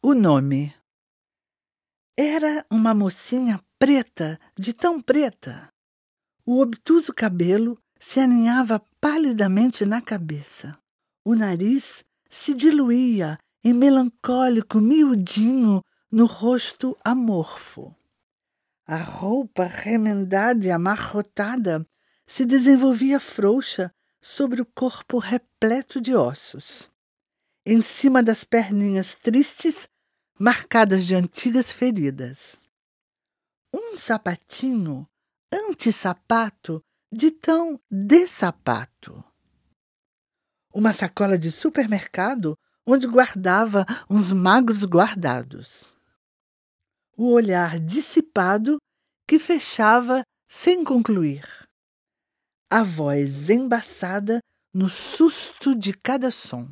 O 0.00 0.14
nome 0.14 0.72
era 2.16 2.64
uma 2.70 2.94
mocinha 2.94 3.60
preta, 3.80 4.38
de 4.56 4.72
tão 4.72 5.00
preta. 5.00 5.70
O 6.44 6.60
obtuso 6.60 7.12
cabelo 7.12 7.76
se 7.98 8.20
aninhava 8.20 8.80
palidamente 9.00 9.84
na 9.84 10.00
cabeça. 10.00 10.78
O 11.24 11.34
nariz 11.34 12.04
se 12.30 12.54
diluía 12.54 13.40
em 13.64 13.74
melancólico 13.74 14.80
miudinho 14.80 15.82
no 16.12 16.26
rosto 16.26 16.96
amorfo. 17.02 17.92
A 18.88 18.98
roupa 18.98 19.64
remendada 19.64 20.64
e 20.64 20.70
amarrotada 20.70 21.84
se 22.24 22.44
desenvolvia 22.44 23.18
frouxa 23.18 23.92
sobre 24.20 24.62
o 24.62 24.66
corpo 24.66 25.18
repleto 25.18 26.00
de 26.00 26.14
ossos. 26.14 26.88
Em 27.64 27.82
cima 27.82 28.22
das 28.22 28.44
perninhas 28.44 29.16
tristes, 29.16 29.88
marcadas 30.38 31.04
de 31.04 31.16
antigas 31.16 31.72
feridas. 31.72 32.56
Um 33.74 33.96
sapatinho 33.96 35.08
anti-sapato 35.52 36.80
de 37.10 37.32
tão 37.32 37.80
de 37.90 38.28
sapato. 38.28 39.24
Uma 40.72 40.92
sacola 40.92 41.36
de 41.36 41.50
supermercado 41.50 42.56
onde 42.86 43.08
guardava 43.08 43.84
uns 44.08 44.30
magros 44.30 44.84
guardados. 44.84 45.95
O 47.16 47.30
olhar 47.32 47.78
dissipado 47.78 48.76
que 49.26 49.38
fechava 49.38 50.22
sem 50.48 50.84
concluir. 50.84 51.44
A 52.70 52.82
voz 52.82 53.48
embaçada 53.48 54.40
no 54.72 54.88
susto 54.88 55.74
de 55.74 55.94
cada 55.94 56.30
som. 56.30 56.68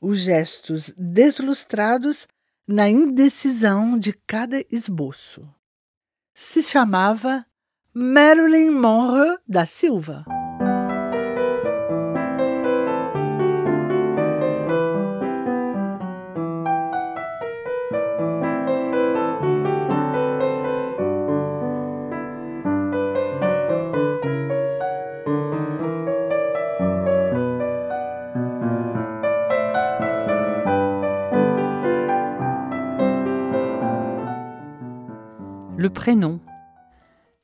Os 0.00 0.20
gestos 0.20 0.92
deslustrados 0.96 2.26
na 2.66 2.88
indecisão 2.88 3.98
de 3.98 4.12
cada 4.12 4.62
esboço. 4.70 5.48
Se 6.34 6.62
chamava 6.62 7.46
Marilyn 7.94 8.70
Monroe 8.70 9.38
da 9.48 9.64
Silva. 9.64 10.24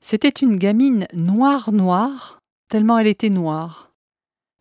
C'était 0.00 0.30
une 0.30 0.56
gamine 0.56 1.06
noire-noire, 1.12 2.40
tellement 2.68 2.98
elle 2.98 3.06
était 3.06 3.28
noire. 3.28 3.92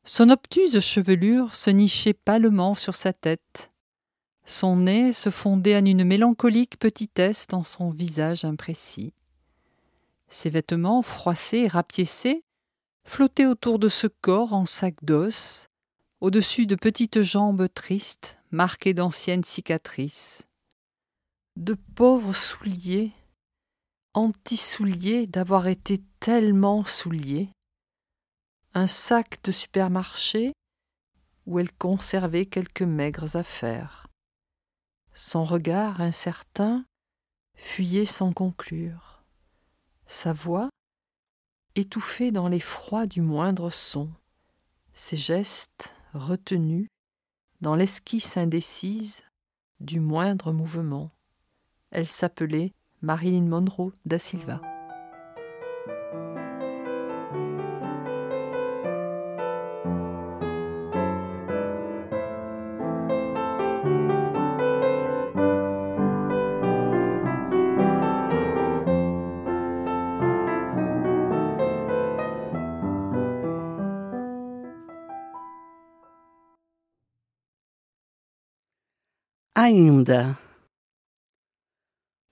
Son 0.04 0.30
obtuse 0.30 0.82
chevelure 0.82 1.56
se 1.56 1.70
nichait 1.70 2.14
pâlement 2.14 2.76
sur 2.76 2.95
sa 2.95 3.14
tête. 3.14 3.70
Son 4.45 4.76
nez 4.76 5.14
se 5.14 5.30
fondait 5.30 5.78
en 5.78 5.86
une 5.86 6.04
mélancolique 6.04 6.78
petitesse 6.80 7.47
dans 7.47 7.64
son 7.64 7.91
visage 7.91 8.43
imprécis. 8.43 9.14
Ses 10.28 10.49
vêtements 10.49 11.01
froissés 11.01 11.60
et 11.60 11.68
rapiécés 11.70 12.43
flottaient 13.06 13.45
autour 13.45 13.80
de 13.80 13.88
ce 13.88 14.08
corps 14.08 14.51
en 14.51 14.66
sac 14.66 14.95
d'os, 15.01 15.70
au-dessus 16.20 16.66
de 16.66 16.76
petites 16.76 17.22
jambes 17.22 17.68
tristes, 17.74 18.38
marquées 18.51 18.93
d'anciennes 18.93 19.45
cicatrices. 19.45 20.43
De 21.56 21.78
pauvres 21.95 22.36
souliers 22.36 23.14
anti-souliers 24.14 25.28
d'avoir 25.28 25.68
été 25.68 26.01
tellement 26.20 26.84
souliers, 26.84 27.49
un 28.74 28.88
sac 28.88 29.43
de 29.43 29.51
supermarché 29.51 30.53
où 31.45 31.59
elle 31.59 31.72
conservait 31.74 32.45
quelques 32.45 32.84
maigres 32.84 33.36
affaires. 33.36 34.07
Son 35.14 35.43
regard 35.43 36.01
incertain 36.01 36.86
fuyait 37.55 38.05
sans 38.05 38.34
conclure. 38.34 39.24
Sa 40.07 40.34
voix 40.34 40.70
étouffée 41.76 42.32
dans 42.32 42.47
l'effroi 42.47 43.07
du 43.07 43.22
moindre 43.22 43.70
son, 43.70 44.09
ses 44.93 45.18
gestes 45.18 45.95
retenus 46.14 46.88
dans 47.61 47.76
l'esquisse 47.76 48.38
indécise 48.38 49.24
du 49.80 49.99
moindre 49.99 50.51
mouvement. 50.51 51.11
Elle 51.91 52.07
s'appelait 52.07 52.74
Marilyn 53.04 53.49
Monroe 53.49 53.91
da 54.06 54.18
Silva. 54.18 54.62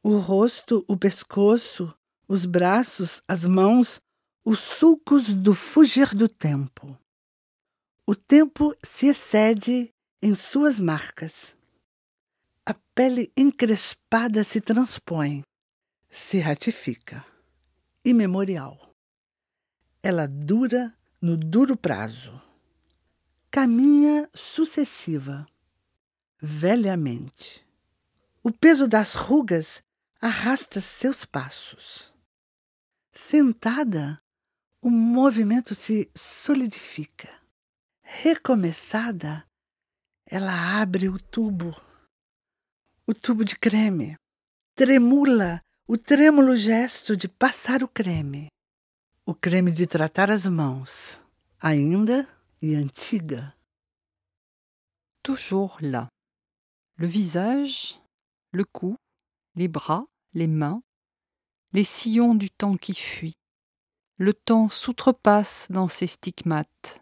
O 0.03 0.17
rosto, 0.17 0.83
o 0.87 0.97
pescoço, 0.97 1.93
os 2.27 2.45
braços, 2.45 3.21
as 3.27 3.45
mãos, 3.45 4.01
os 4.43 4.59
sulcos 4.59 5.33
do 5.33 5.53
fugir 5.53 6.15
do 6.15 6.27
tempo. 6.27 6.97
O 8.07 8.15
tempo 8.15 8.75
se 8.83 9.07
excede 9.07 9.93
em 10.21 10.33
suas 10.33 10.79
marcas. 10.79 11.55
A 12.65 12.73
pele 12.95 13.31
encrespada 13.37 14.43
se 14.43 14.59
transpõe, 14.59 15.43
se 16.09 16.39
ratifica. 16.39 17.25
Imemorial. 18.03 18.95
Ela 20.01 20.27
dura 20.27 20.91
no 21.21 21.37
duro 21.37 21.77
prazo. 21.77 22.41
Caminha 23.51 24.27
sucessiva, 24.33 25.45
velhamente. 26.41 27.63
O 28.41 28.51
peso 28.51 28.87
das 28.87 29.13
rugas 29.13 29.83
arrasta 30.21 30.79
seus 30.79 31.25
passos. 31.25 32.13
Sentada, 33.11 34.21
o 34.79 34.89
movimento 34.89 35.73
se 35.73 36.11
solidifica. 36.15 37.27
Recomeçada, 38.03 39.43
ela 40.25 40.79
abre 40.79 41.09
o 41.09 41.17
tubo, 41.17 41.75
o 43.07 43.13
tubo 43.15 43.43
de 43.43 43.57
creme. 43.57 44.15
Tremula 44.75 45.61
o 45.87 45.97
trêmulo 45.97 46.55
gesto 46.55 47.17
de 47.17 47.27
passar 47.27 47.81
o 47.83 47.87
creme, 47.87 48.47
o 49.25 49.33
creme 49.33 49.71
de 49.71 49.87
tratar 49.87 50.29
as 50.29 50.45
mãos, 50.45 51.21
ainda 51.59 52.27
e 52.61 52.75
antiga. 52.75 53.55
Toujours 55.23 55.81
là. 55.81 56.07
Le 56.97 57.07
visage, 57.07 57.99
le 58.53 58.63
cou, 58.65 58.95
les 59.55 59.67
bras, 59.67 60.05
les 60.33 60.47
mains, 60.47 60.81
les 61.73 61.83
sillons 61.83 62.35
du 62.35 62.49
temps 62.49 62.77
qui 62.77 62.93
fuit. 62.93 63.37
Le 64.17 64.33
temps 64.33 64.69
s'outrepasse 64.69 65.67
dans 65.69 65.87
ses 65.87 66.07
stigmates. 66.07 67.01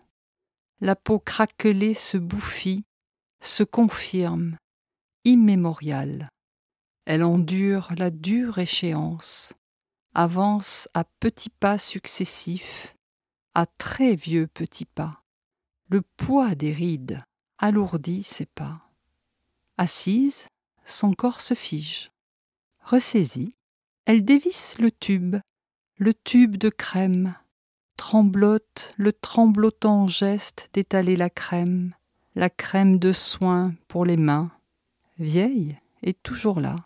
La 0.79 0.95
peau 0.95 1.19
craquelée 1.19 1.93
se 1.93 2.17
bouffie, 2.17 2.85
se 3.41 3.63
confirme, 3.63 4.57
immémoriale. 5.25 6.29
Elle 7.05 7.23
endure 7.23 7.89
la 7.97 8.09
dure 8.09 8.59
échéance, 8.59 9.53
avance 10.13 10.87
à 10.93 11.03
petits 11.03 11.49
pas 11.49 11.77
successifs, 11.77 12.95
à 13.53 13.65
très 13.65 14.15
vieux 14.15 14.47
petits 14.47 14.85
pas. 14.85 15.23
Le 15.89 16.01
poids 16.01 16.55
des 16.55 16.71
rides 16.71 17.19
alourdit 17.57 18.23
ses 18.23 18.45
pas. 18.45 18.89
Assise, 19.77 20.45
son 20.85 21.13
corps 21.13 21.41
se 21.41 21.53
fige. 21.53 22.09
Ressaisie, 22.89 23.53
elle 24.07 24.25
dévisse 24.25 24.79
le 24.79 24.89
tube, 24.89 25.35
le 25.99 26.11
tube 26.11 26.57
de 26.57 26.69
crème, 26.69 27.35
tremblote 27.97 28.95
le 28.97 29.13
tremblotant 29.13 30.07
geste 30.07 30.71
d'étaler 30.73 31.15
la 31.15 31.29
crème, 31.29 31.93
la 32.33 32.49
crème 32.49 32.97
de 32.97 33.11
soin 33.11 33.75
pour 33.87 34.05
les 34.05 34.17
mains, 34.17 34.49
vieille 35.19 35.77
et 36.01 36.15
toujours 36.15 36.59
là. 36.59 36.77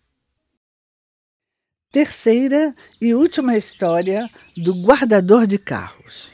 Terceira 1.94 2.74
e 3.02 3.14
última 3.14 3.56
história 3.56 4.30
do 4.58 4.74
guardador 4.74 5.48
de 5.48 5.56
carros. 5.56 6.34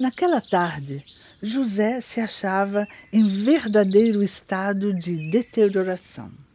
Naquela 0.00 0.40
tarde, 0.40 1.04
José 1.42 2.00
se 2.00 2.22
achava 2.22 2.86
em 3.12 3.28
verdadeiro 3.28 4.22
estado 4.22 4.94
de 4.94 5.30
deterioração. 5.30 6.45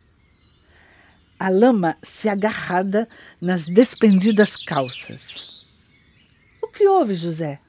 A 1.41 1.49
lama 1.49 1.97
se 2.03 2.29
agarrada 2.29 3.03
nas 3.41 3.65
despendidas 3.65 4.55
calças. 4.55 5.67
O 6.61 6.67
que 6.67 6.87
houve, 6.87 7.15
José? 7.15 7.59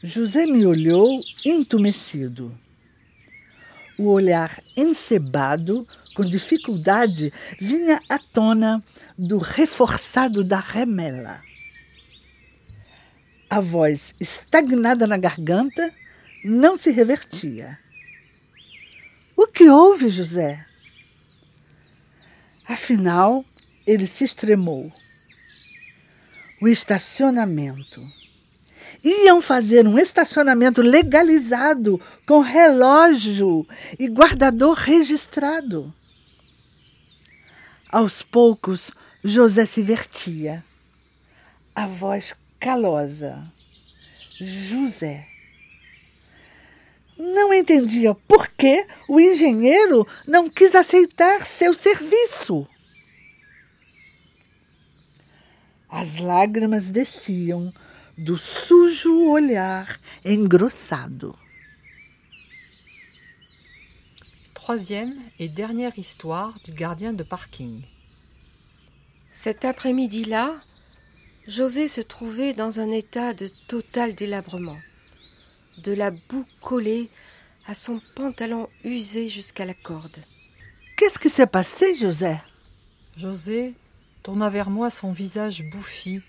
José 0.00 0.46
me 0.46 0.64
olhou 0.64 1.20
entumecido. 1.44 2.56
O 3.98 4.10
olhar 4.10 4.60
encebado, 4.76 5.84
com 6.14 6.24
dificuldade, 6.24 7.32
vinha 7.60 8.00
à 8.08 8.16
tona 8.16 8.80
do 9.18 9.38
reforçado 9.38 10.44
da 10.44 10.60
remela. 10.60 11.40
A 13.50 13.58
voz, 13.58 14.14
estagnada 14.20 15.04
na 15.04 15.16
garganta, 15.16 15.92
não 16.44 16.78
se 16.78 16.92
revertia. 16.92 17.76
O 19.36 19.48
que 19.48 19.68
houve, 19.68 20.10
José? 20.10 20.64
Afinal, 22.66 23.44
ele 23.86 24.06
se 24.06 24.24
extremou. 24.24 24.90
O 26.60 26.68
estacionamento 26.68 28.02
iam 29.02 29.40
fazer 29.42 29.86
um 29.86 29.98
estacionamento 29.98 30.80
legalizado 30.80 32.00
com 32.26 32.40
relógio 32.40 33.66
e 33.98 34.08
guardador 34.08 34.74
registrado. 34.74 35.92
Aos 37.90 38.22
poucos, 38.22 38.90
José 39.22 39.66
se 39.66 39.82
vertia. 39.82 40.64
A 41.74 41.86
voz 41.86 42.34
calosa. 42.58 43.46
José. 44.40 45.33
Não 47.16 47.54
entendia 47.54 48.14
por 48.14 48.48
que 48.48 48.86
o 49.08 49.20
engenheiro 49.20 50.06
não 50.26 50.50
quis 50.50 50.74
aceitar 50.74 51.44
seu 51.44 51.72
serviço. 51.72 52.66
As 55.88 56.16
lágrimas 56.16 56.90
desciam 56.90 57.72
do 58.18 58.36
sujo 58.36 59.30
olhar 59.30 60.00
engrossado. 60.24 61.38
Troisième 64.54 65.20
et 65.38 65.48
dernière 65.48 65.96
histoire 65.98 66.52
du 66.64 66.72
gardien 66.72 67.12
de 67.12 67.22
parking. 67.22 67.82
Cet 69.30 69.64
après-midi-là, 69.64 70.60
José 71.46 71.86
se 71.86 72.00
trouvait 72.00 72.54
dans 72.54 72.80
un 72.80 72.90
état 72.90 73.34
de 73.34 73.48
total 73.68 74.14
délabrement. 74.14 74.78
De 75.78 75.92
la 75.92 76.10
boue 76.10 76.44
collée 76.60 77.10
à 77.66 77.74
son 77.74 78.00
pantalon 78.14 78.68
usé 78.84 79.28
jusqu'à 79.28 79.64
la 79.64 79.74
corde. 79.74 80.18
Qu'est-ce 80.96 81.18
qui 81.18 81.28
s'est 81.28 81.46
passé, 81.46 81.94
José? 81.94 82.36
José 83.16 83.74
tourna 84.22 84.50
vers 84.50 84.70
moi 84.70 84.90
son 84.90 85.12
visage 85.12 85.64
bouffi 85.72 86.22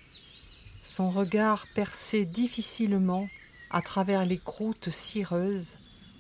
son 0.86 1.10
regard 1.10 1.66
perçait 1.74 2.26
difficilement 2.26 3.28
à 3.72 3.82
travers 3.82 4.24
les 4.24 4.38
croûtes 4.38 4.91
cireuses, 4.91 5.74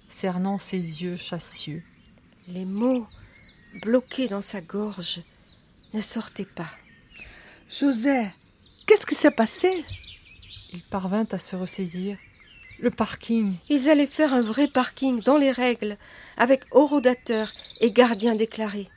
cernant 0.09 0.57
ses 0.57 1.03
yeux 1.03 1.17
chassieux. 1.17 1.83
Les 2.47 2.65
mots, 2.65 3.05
bloqués 3.83 4.27
dans 4.27 4.41
sa 4.41 4.61
gorge, 4.61 5.21
ne 5.93 6.01
sortaient 6.01 6.43
pas. 6.45 6.69
José, 7.69 8.25
qu'est-ce 8.87 9.05
qui 9.05 9.15
s'est 9.15 9.31
passé? 9.31 9.85
Il 10.73 10.83
parvint 10.83 11.27
à 11.31 11.37
se 11.37 11.55
ressaisir. 11.55 12.17
Le 12.79 12.89
parking. 12.89 13.55
Ils 13.69 13.89
allaient 13.89 14.05
faire 14.05 14.33
un 14.33 14.41
vrai 14.41 14.67
parking 14.67 15.21
dans 15.21 15.37
les 15.37 15.51
règles, 15.51 15.97
avec 16.37 16.63
horodateur 16.71 17.51
et 17.81 17.91
gardien 17.91 18.35
déclaré. 18.35 18.89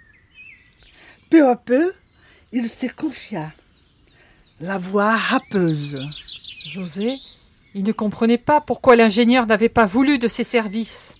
Peu 1.31 1.49
à 1.49 1.57
peu, 1.57 1.93
il 2.53 2.68
se 2.68 2.87
confia 2.87 3.53
la 4.61 4.79
voix 4.79 5.16
râpeuse. 5.16 6.01
José, 6.66 7.16
il 7.74 7.85
ne 7.85 7.93
comprenait 7.93 8.39
pas 8.39 8.61
pourquoi 8.61 8.97
l'ingénieur 8.97 9.47
n'avait 9.47 9.68
pas 9.68 9.87
voulu 9.87 10.18
de 10.18 10.29
ses 10.29 10.45
services. 10.45 11.14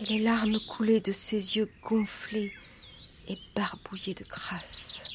Et 0.00 0.04
les 0.06 0.18
larmes 0.18 0.58
coulaient 0.68 1.00
de 1.00 1.12
ses 1.12 1.56
yeux 1.56 1.70
gonflés 1.82 2.52
et 3.28 3.38
barbouillés 3.54 4.14
de 4.14 4.24
grâce. 4.24 5.05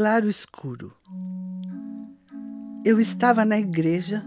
Claro 0.00 0.30
escuro. 0.30 0.96
Eu 2.82 2.98
estava 2.98 3.44
na 3.44 3.58
igreja 3.58 4.24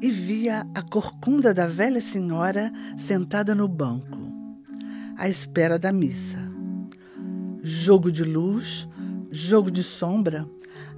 e 0.00 0.08
via 0.08 0.64
a 0.72 0.82
corcunda 0.82 1.52
da 1.52 1.66
velha 1.66 2.00
senhora 2.00 2.72
sentada 2.96 3.52
no 3.52 3.66
banco, 3.66 4.16
à 5.16 5.28
espera 5.28 5.80
da 5.80 5.90
missa. 5.90 6.38
Jogo 7.60 8.12
de 8.12 8.22
luz, 8.22 8.88
jogo 9.32 9.68
de 9.68 9.82
sombra, 9.82 10.48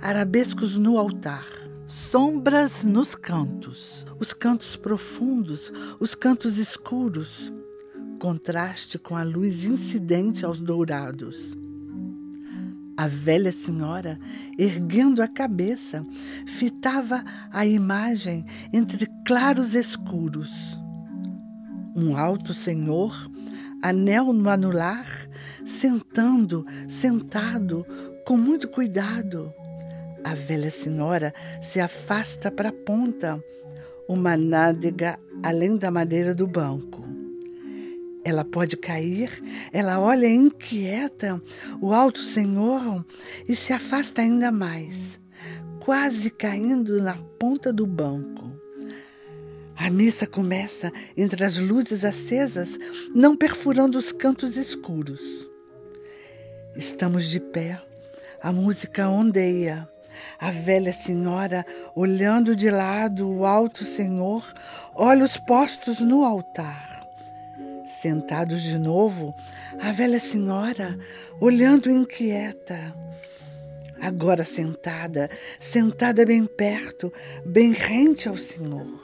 arabescos 0.02 0.76
no 0.76 0.98
altar, 0.98 1.46
sombras 1.86 2.84
nos 2.84 3.14
cantos, 3.14 4.04
os 4.20 4.34
cantos 4.34 4.76
profundos, 4.76 5.72
os 5.98 6.14
cantos 6.14 6.58
escuros, 6.58 7.50
contraste 8.18 8.98
com 8.98 9.16
a 9.16 9.22
luz 9.22 9.64
incidente 9.64 10.44
aos 10.44 10.60
dourados. 10.60 11.61
A 12.96 13.08
velha 13.08 13.50
senhora, 13.50 14.18
erguendo 14.58 15.22
a 15.22 15.28
cabeça, 15.28 16.04
fitava 16.46 17.24
a 17.50 17.66
imagem 17.66 18.44
entre 18.72 19.08
claros 19.26 19.74
escuros. 19.74 20.50
Um 21.96 22.16
alto 22.16 22.52
senhor, 22.52 23.12
anel 23.82 24.32
no 24.32 24.48
anular, 24.48 25.06
sentando, 25.64 26.66
sentado, 26.88 27.86
com 28.26 28.36
muito 28.36 28.68
cuidado. 28.68 29.52
A 30.22 30.34
velha 30.34 30.70
senhora 30.70 31.34
se 31.60 31.80
afasta 31.80 32.50
para 32.50 32.68
a 32.68 32.72
ponta, 32.72 33.42
uma 34.08 34.36
nádega 34.36 35.18
além 35.42 35.76
da 35.76 35.90
madeira 35.90 36.34
do 36.34 36.46
banco. 36.46 37.01
Ela 38.24 38.44
pode 38.44 38.76
cair, 38.76 39.30
ela 39.72 40.00
olha 40.00 40.28
inquieta 40.28 41.42
o 41.80 41.92
alto 41.92 42.20
Senhor 42.20 43.04
e 43.48 43.56
se 43.56 43.72
afasta 43.72 44.22
ainda 44.22 44.52
mais, 44.52 45.20
quase 45.80 46.30
caindo 46.30 47.02
na 47.02 47.14
ponta 47.38 47.72
do 47.72 47.84
banco. 47.84 48.52
A 49.74 49.90
missa 49.90 50.26
começa 50.28 50.92
entre 51.16 51.44
as 51.44 51.58
luzes 51.58 52.04
acesas, 52.04 52.78
não 53.12 53.36
perfurando 53.36 53.98
os 53.98 54.12
cantos 54.12 54.56
escuros. 54.56 55.20
Estamos 56.76 57.26
de 57.26 57.40
pé, 57.40 57.82
a 58.40 58.52
música 58.52 59.08
ondeia. 59.08 59.88
A 60.38 60.50
velha 60.50 60.92
senhora, 60.92 61.64
olhando 61.96 62.54
de 62.54 62.70
lado 62.70 63.28
o 63.28 63.46
alto 63.46 63.82
Senhor, 63.82 64.44
olha 64.94 65.24
os 65.24 65.36
postos 65.38 66.00
no 66.00 66.22
altar. 66.22 66.91
Sentados 68.02 68.62
de 68.62 68.78
novo, 68.78 69.32
a 69.80 69.92
velha 69.92 70.18
senhora, 70.18 70.98
olhando 71.40 71.88
inquieta. 71.88 72.92
Agora 74.00 74.44
sentada, 74.44 75.30
sentada 75.60 76.26
bem 76.26 76.44
perto, 76.44 77.12
bem 77.46 77.70
rente 77.70 78.28
ao 78.28 78.36
Senhor, 78.36 78.98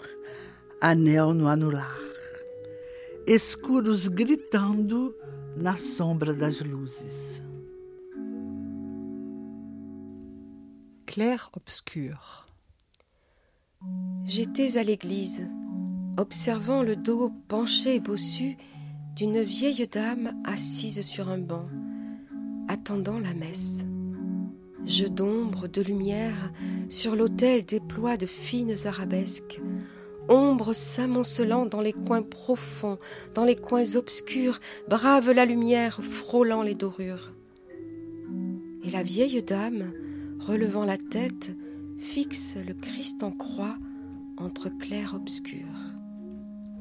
anel 0.80 1.32
no 1.32 1.46
anular. 1.46 1.96
Escuros 3.24 4.08
gritando 4.08 5.14
na 5.56 5.76
sombra 5.76 6.34
das 6.34 6.60
luzes. 6.60 7.40
Clair-obscur. 11.06 12.48
J'étais 14.24 14.76
à 14.76 14.82
l'église, 14.82 15.48
observant 16.16 16.82
le 16.82 16.96
dos 16.96 17.30
penché 17.46 17.94
et 17.94 18.00
bossu 18.00 18.56
d'une 19.18 19.42
vieille 19.42 19.84
dame 19.88 20.30
assise 20.44 21.00
sur 21.00 21.28
un 21.28 21.38
banc, 21.38 21.66
attendant 22.68 23.18
la 23.18 23.34
messe. 23.34 23.84
Jeux 24.86 25.08
d'ombre, 25.08 25.66
de 25.66 25.82
lumière, 25.82 26.52
sur 26.88 27.16
l'autel 27.16 27.64
déploie 27.64 28.16
de 28.16 28.26
fines 28.26 28.76
arabesques. 28.84 29.60
Ombre 30.28 30.72
s'amoncelant 30.72 31.66
dans 31.66 31.80
les 31.80 31.92
coins 31.92 32.22
profonds, 32.22 32.98
dans 33.34 33.44
les 33.44 33.56
coins 33.56 33.96
obscurs, 33.96 34.60
brave 34.88 35.32
la 35.32 35.46
lumière, 35.46 35.98
frôlant 36.00 36.62
les 36.62 36.76
dorures. 36.76 37.32
Et 38.84 38.90
la 38.90 39.02
vieille 39.02 39.42
dame, 39.42 39.92
relevant 40.38 40.84
la 40.84 40.96
tête, 40.96 41.56
fixe 41.98 42.56
le 42.64 42.72
Christ 42.72 43.24
en 43.24 43.32
croix 43.32 43.78
entre 44.36 44.68
clair-obscur. 44.68 45.66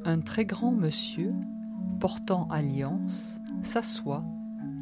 Un 0.05 0.19
très 0.19 0.45
grand 0.45 0.71
monsieur, 0.71 1.33
portant 1.99 2.47
alliance, 2.49 3.37
s'assoit 3.63 4.23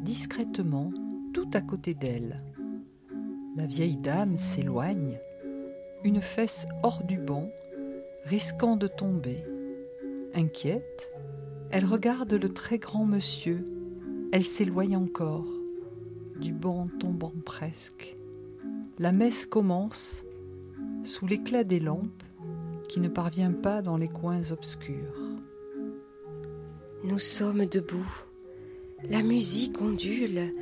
discrètement 0.02 0.92
tout 1.32 1.48
à 1.52 1.60
côté 1.60 1.94
d'elle. 1.94 2.40
La 3.56 3.66
vieille 3.66 3.96
dame 3.96 4.36
s'éloigne, 4.36 5.18
une 6.04 6.20
fesse 6.20 6.66
hors 6.82 7.02
du 7.02 7.18
banc, 7.18 7.50
risquant 8.24 8.76
de 8.76 8.86
tomber. 8.86 9.44
Inquiète, 10.34 11.10
elle 11.70 11.84
regarde 11.84 12.32
le 12.32 12.48
très 12.52 12.78
grand 12.78 13.04
monsieur. 13.04 13.66
Elle 14.32 14.44
s'éloigne 14.44 14.96
encore, 14.96 15.46
du 16.40 16.52
banc 16.52 16.88
tombant 17.00 17.32
presque. 17.44 18.14
La 18.98 19.12
messe 19.12 19.46
commence 19.46 20.22
sous 21.04 21.26
l'éclat 21.26 21.64
des 21.64 21.80
lampes 21.80 22.22
qui 22.88 23.00
ne 23.00 23.08
parvient 23.08 23.52
pas 23.52 23.82
dans 23.82 23.96
les 23.96 24.08
coins 24.08 24.52
obscurs. 24.52 25.25
Nous 27.06 27.20
sommes 27.20 27.66
debout. 27.66 28.10
La 29.08 29.22
musique 29.22 29.80
ondule 29.80 30.52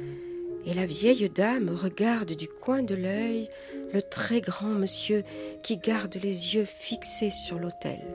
et 0.66 0.74
la 0.74 0.84
vieille 0.84 1.30
dame 1.30 1.70
regarde 1.70 2.34
du 2.34 2.48
coin 2.48 2.82
de 2.82 2.94
l'œil 2.94 3.48
le 3.94 4.02
très 4.02 4.42
grand 4.42 4.68
monsieur 4.68 5.24
qui 5.62 5.78
garde 5.78 6.16
les 6.16 6.54
yeux 6.54 6.66
fixés 6.66 7.30
sur 7.30 7.58
l'autel. 7.58 8.14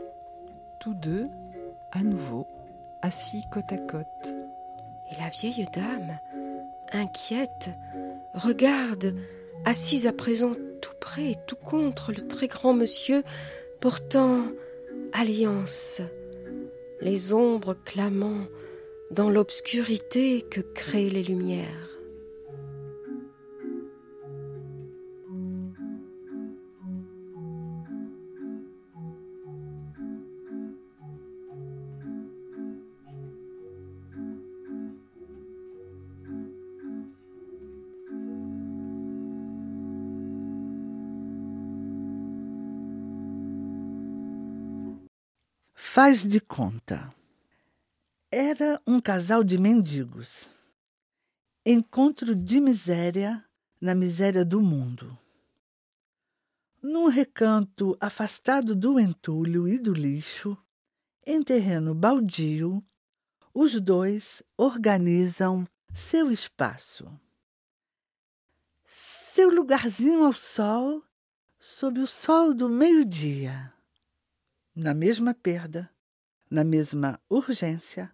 Tous 0.80 0.94
deux, 0.94 1.26
à 1.92 2.04
nouveau, 2.04 2.46
assis 3.02 3.42
côte 3.52 3.72
à 3.72 3.78
côte. 3.78 4.36
Et 5.12 5.20
la 5.20 5.30
vieille 5.30 5.66
dame, 5.74 6.20
inquiète, 6.92 7.72
regarde, 8.36 9.16
assise 9.66 10.06
à 10.06 10.14
présent 10.14 10.54
tout 10.84 10.94
près 11.02 11.32
et 11.32 11.38
tout 11.48 11.56
contre 11.56 12.12
le 12.12 12.28
très 12.28 12.48
grand 12.48 12.74
monsieur 12.74 13.24
portant 13.82 14.46
alliance, 15.14 16.04
les 17.02 17.34
ombres 17.34 17.76
clamant 17.86 18.48
dans 19.12 19.30
l'obscurité 19.30 20.42
que 20.42 20.62
créent 20.62 21.10
les 21.10 21.24
lumières. 21.24 21.89
Faz 46.02 46.26
de 46.26 46.40
conta. 46.40 47.14
Era 48.32 48.82
um 48.88 49.02
casal 49.02 49.44
de 49.44 49.58
mendigos. 49.58 50.48
Encontro 51.66 52.34
de 52.34 52.62
miséria 52.62 53.44
na 53.82 53.94
miséria 53.94 54.46
do 54.46 54.62
mundo. 54.62 55.20
Num 56.82 57.08
recanto 57.08 57.98
afastado 58.00 58.78
do 58.78 58.98
entulho 58.98 59.68
e 59.68 59.78
do 59.78 59.92
lixo, 59.92 60.58
em 61.26 61.44
terreno 61.44 61.94
baldio, 61.94 62.82
os 63.54 63.78
dois 63.78 64.42
organizam 64.56 65.68
seu 65.94 66.32
espaço. 66.32 67.12
Seu 68.88 69.50
lugarzinho 69.50 70.24
ao 70.24 70.32
sol, 70.32 71.04
sob 71.60 72.00
o 72.00 72.08
sol 72.08 72.54
do 72.54 72.70
meio-dia 72.70 73.74
na 74.80 74.94
mesma 74.94 75.34
perda, 75.34 75.90
na 76.50 76.64
mesma 76.64 77.20
urgência, 77.30 78.10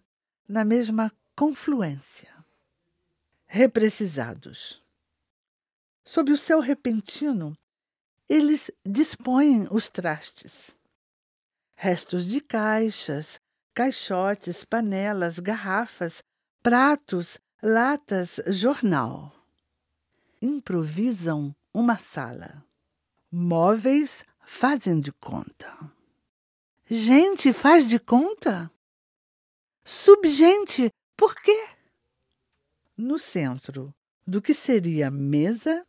na 0.48 0.64
mesma 0.64 1.12
confluência. 1.36 2.28
Reprecisados. 3.46 4.82
Sob 6.04 6.32
o 6.32 6.36
céu 6.36 6.58
repentino, 6.58 7.56
eles 8.28 8.68
dispõem 8.84 9.68
os 9.70 9.88
trastes. 9.88 10.72
Restos 11.76 12.26
de 12.26 12.40
caixas, 12.40 13.38
caixotes, 13.72 14.64
panelas, 14.64 15.38
garrafas, 15.38 16.20
pratos, 16.64 17.38
latas, 17.62 18.40
jornal. 18.48 19.32
Improvisam 20.42 21.54
uma 21.72 21.96
sala. 21.96 22.64
Móveis 23.30 24.24
fazem 24.44 25.00
de 25.00 25.12
conta. 25.12 25.95
Gente 26.88 27.52
faz 27.52 27.88
de 27.88 27.98
conta? 27.98 28.70
Subgente, 29.84 30.88
por 31.16 31.34
quê? 31.34 31.68
No 32.96 33.18
centro 33.18 33.92
do 34.24 34.40
que 34.40 34.54
seria 34.54 35.10
mesa, 35.10 35.84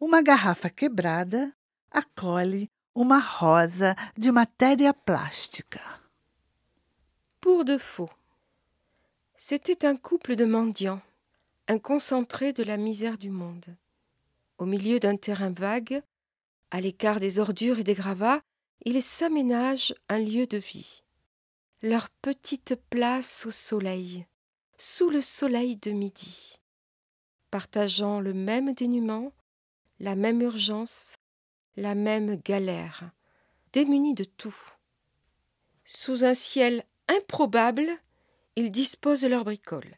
uma 0.00 0.22
garrafa 0.22 0.70
quebrada 0.70 1.54
acolhe 1.90 2.70
uma 2.94 3.18
rosa 3.18 3.94
de 4.16 4.32
matéria 4.32 4.94
plástica. 4.94 6.00
Pour 7.38 7.62
de 7.62 7.76
faux. 7.76 8.10
C'était 9.36 9.84
un 9.84 9.96
couple 9.96 10.34
de 10.34 10.46
mendiants, 10.46 11.02
un 11.68 11.78
concentré 11.78 12.54
de 12.54 12.62
la 12.62 12.78
misère 12.78 13.18
du 13.18 13.28
monde. 13.28 13.76
Au 14.56 14.64
milieu 14.64 14.98
d'un 14.98 15.18
terrain 15.18 15.50
vague, 15.50 16.02
à 16.70 16.80
l'écart 16.80 17.20
des 17.20 17.38
ordures 17.38 17.80
et 17.80 17.84
des 17.84 17.92
gravats, 17.92 18.40
ils 18.86 19.02
s'aménagent 19.02 19.94
un 20.08 20.18
lieu 20.18 20.46
de 20.46 20.58
vie. 20.58 21.02
Leur 21.82 22.08
petite 22.08 22.76
place 22.88 23.44
au 23.44 23.50
soleil, 23.50 24.26
sous 24.78 25.10
le 25.10 25.20
soleil 25.20 25.76
de 25.76 25.90
midi, 25.90 26.60
partageant 27.50 28.20
le 28.20 28.32
même 28.32 28.74
dénuement, 28.74 29.32
la 29.98 30.14
même 30.14 30.40
urgence, 30.40 31.16
la 31.76 31.96
même 31.96 32.36
galère, 32.36 33.10
démunis 33.72 34.14
de 34.14 34.22
tout. 34.22 34.56
Sous 35.84 36.24
un 36.24 36.34
ciel 36.34 36.84
improbable, 37.08 37.90
ils 38.54 38.70
disposent 38.70 39.24
leurs 39.24 39.44
bricoles. 39.44 39.96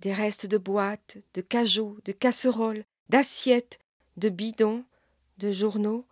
Des 0.00 0.12
restes 0.12 0.46
de 0.46 0.58
boîtes, 0.58 1.16
de 1.32 1.40
cajots, 1.40 1.96
de 2.04 2.12
casseroles, 2.12 2.84
d'assiettes, 3.08 3.78
de 4.18 4.28
bidons, 4.28 4.84
de 5.38 5.50
journaux, 5.50 6.06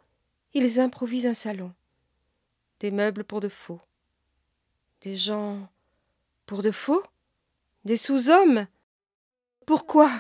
ils 0.55 0.81
improvisent 0.81 1.27
un 1.27 1.35
salon, 1.35 1.73
des 2.81 2.91
meubles 2.91 3.25
pour 3.25 3.41
de 3.41 3.49
faux, 3.49 3.81
des 5.03 5.17
gens 5.17 5.69
pour 6.47 6.63
de 6.63 6.71
faux, 6.71 7.03
des 7.85 7.97
sous-hommes? 7.97 8.67
Pourquoi? 9.67 10.11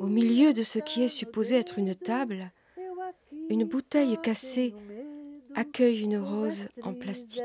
Au 0.00 0.06
milieu 0.06 0.52
de 0.52 0.62
ce 0.62 0.78
qui 0.78 1.02
est 1.02 1.08
supposé 1.08 1.56
être 1.56 1.78
une 1.78 1.94
table, 1.94 2.52
une 3.50 3.64
bouteille 3.64 4.18
cassée 4.20 4.74
accueille 5.54 6.02
une 6.02 6.18
rose 6.18 6.68
en 6.82 6.94
plastique. 6.94 7.42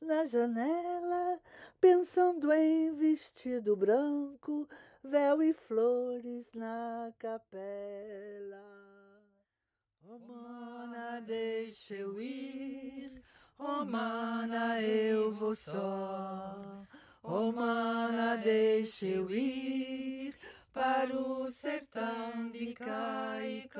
Na 0.00 0.26
janela, 0.26 1.40
pensando 1.80 2.52
em 2.52 2.92
vestido 2.94 3.76
branco, 3.76 4.68
véu 5.02 5.42
e 5.42 5.52
flores 5.52 6.52
na 6.52 7.12
capela. 7.18 8.62
Oh, 10.06 10.18
mana, 10.18 11.20
deixa 11.20 11.94
eu 11.94 12.20
ir, 12.20 13.22
oh, 13.58 13.84
mana, 13.84 14.82
eu 14.82 15.32
vou 15.32 15.54
só. 15.54 16.84
Oh, 17.22 17.52
mana, 17.52 18.36
deixa 18.36 19.06
eu 19.06 19.30
ir 19.30 20.34
para 20.72 21.14
o 21.14 21.50
sertão 21.50 22.50
de 22.50 22.74
Caicó. 22.74 23.70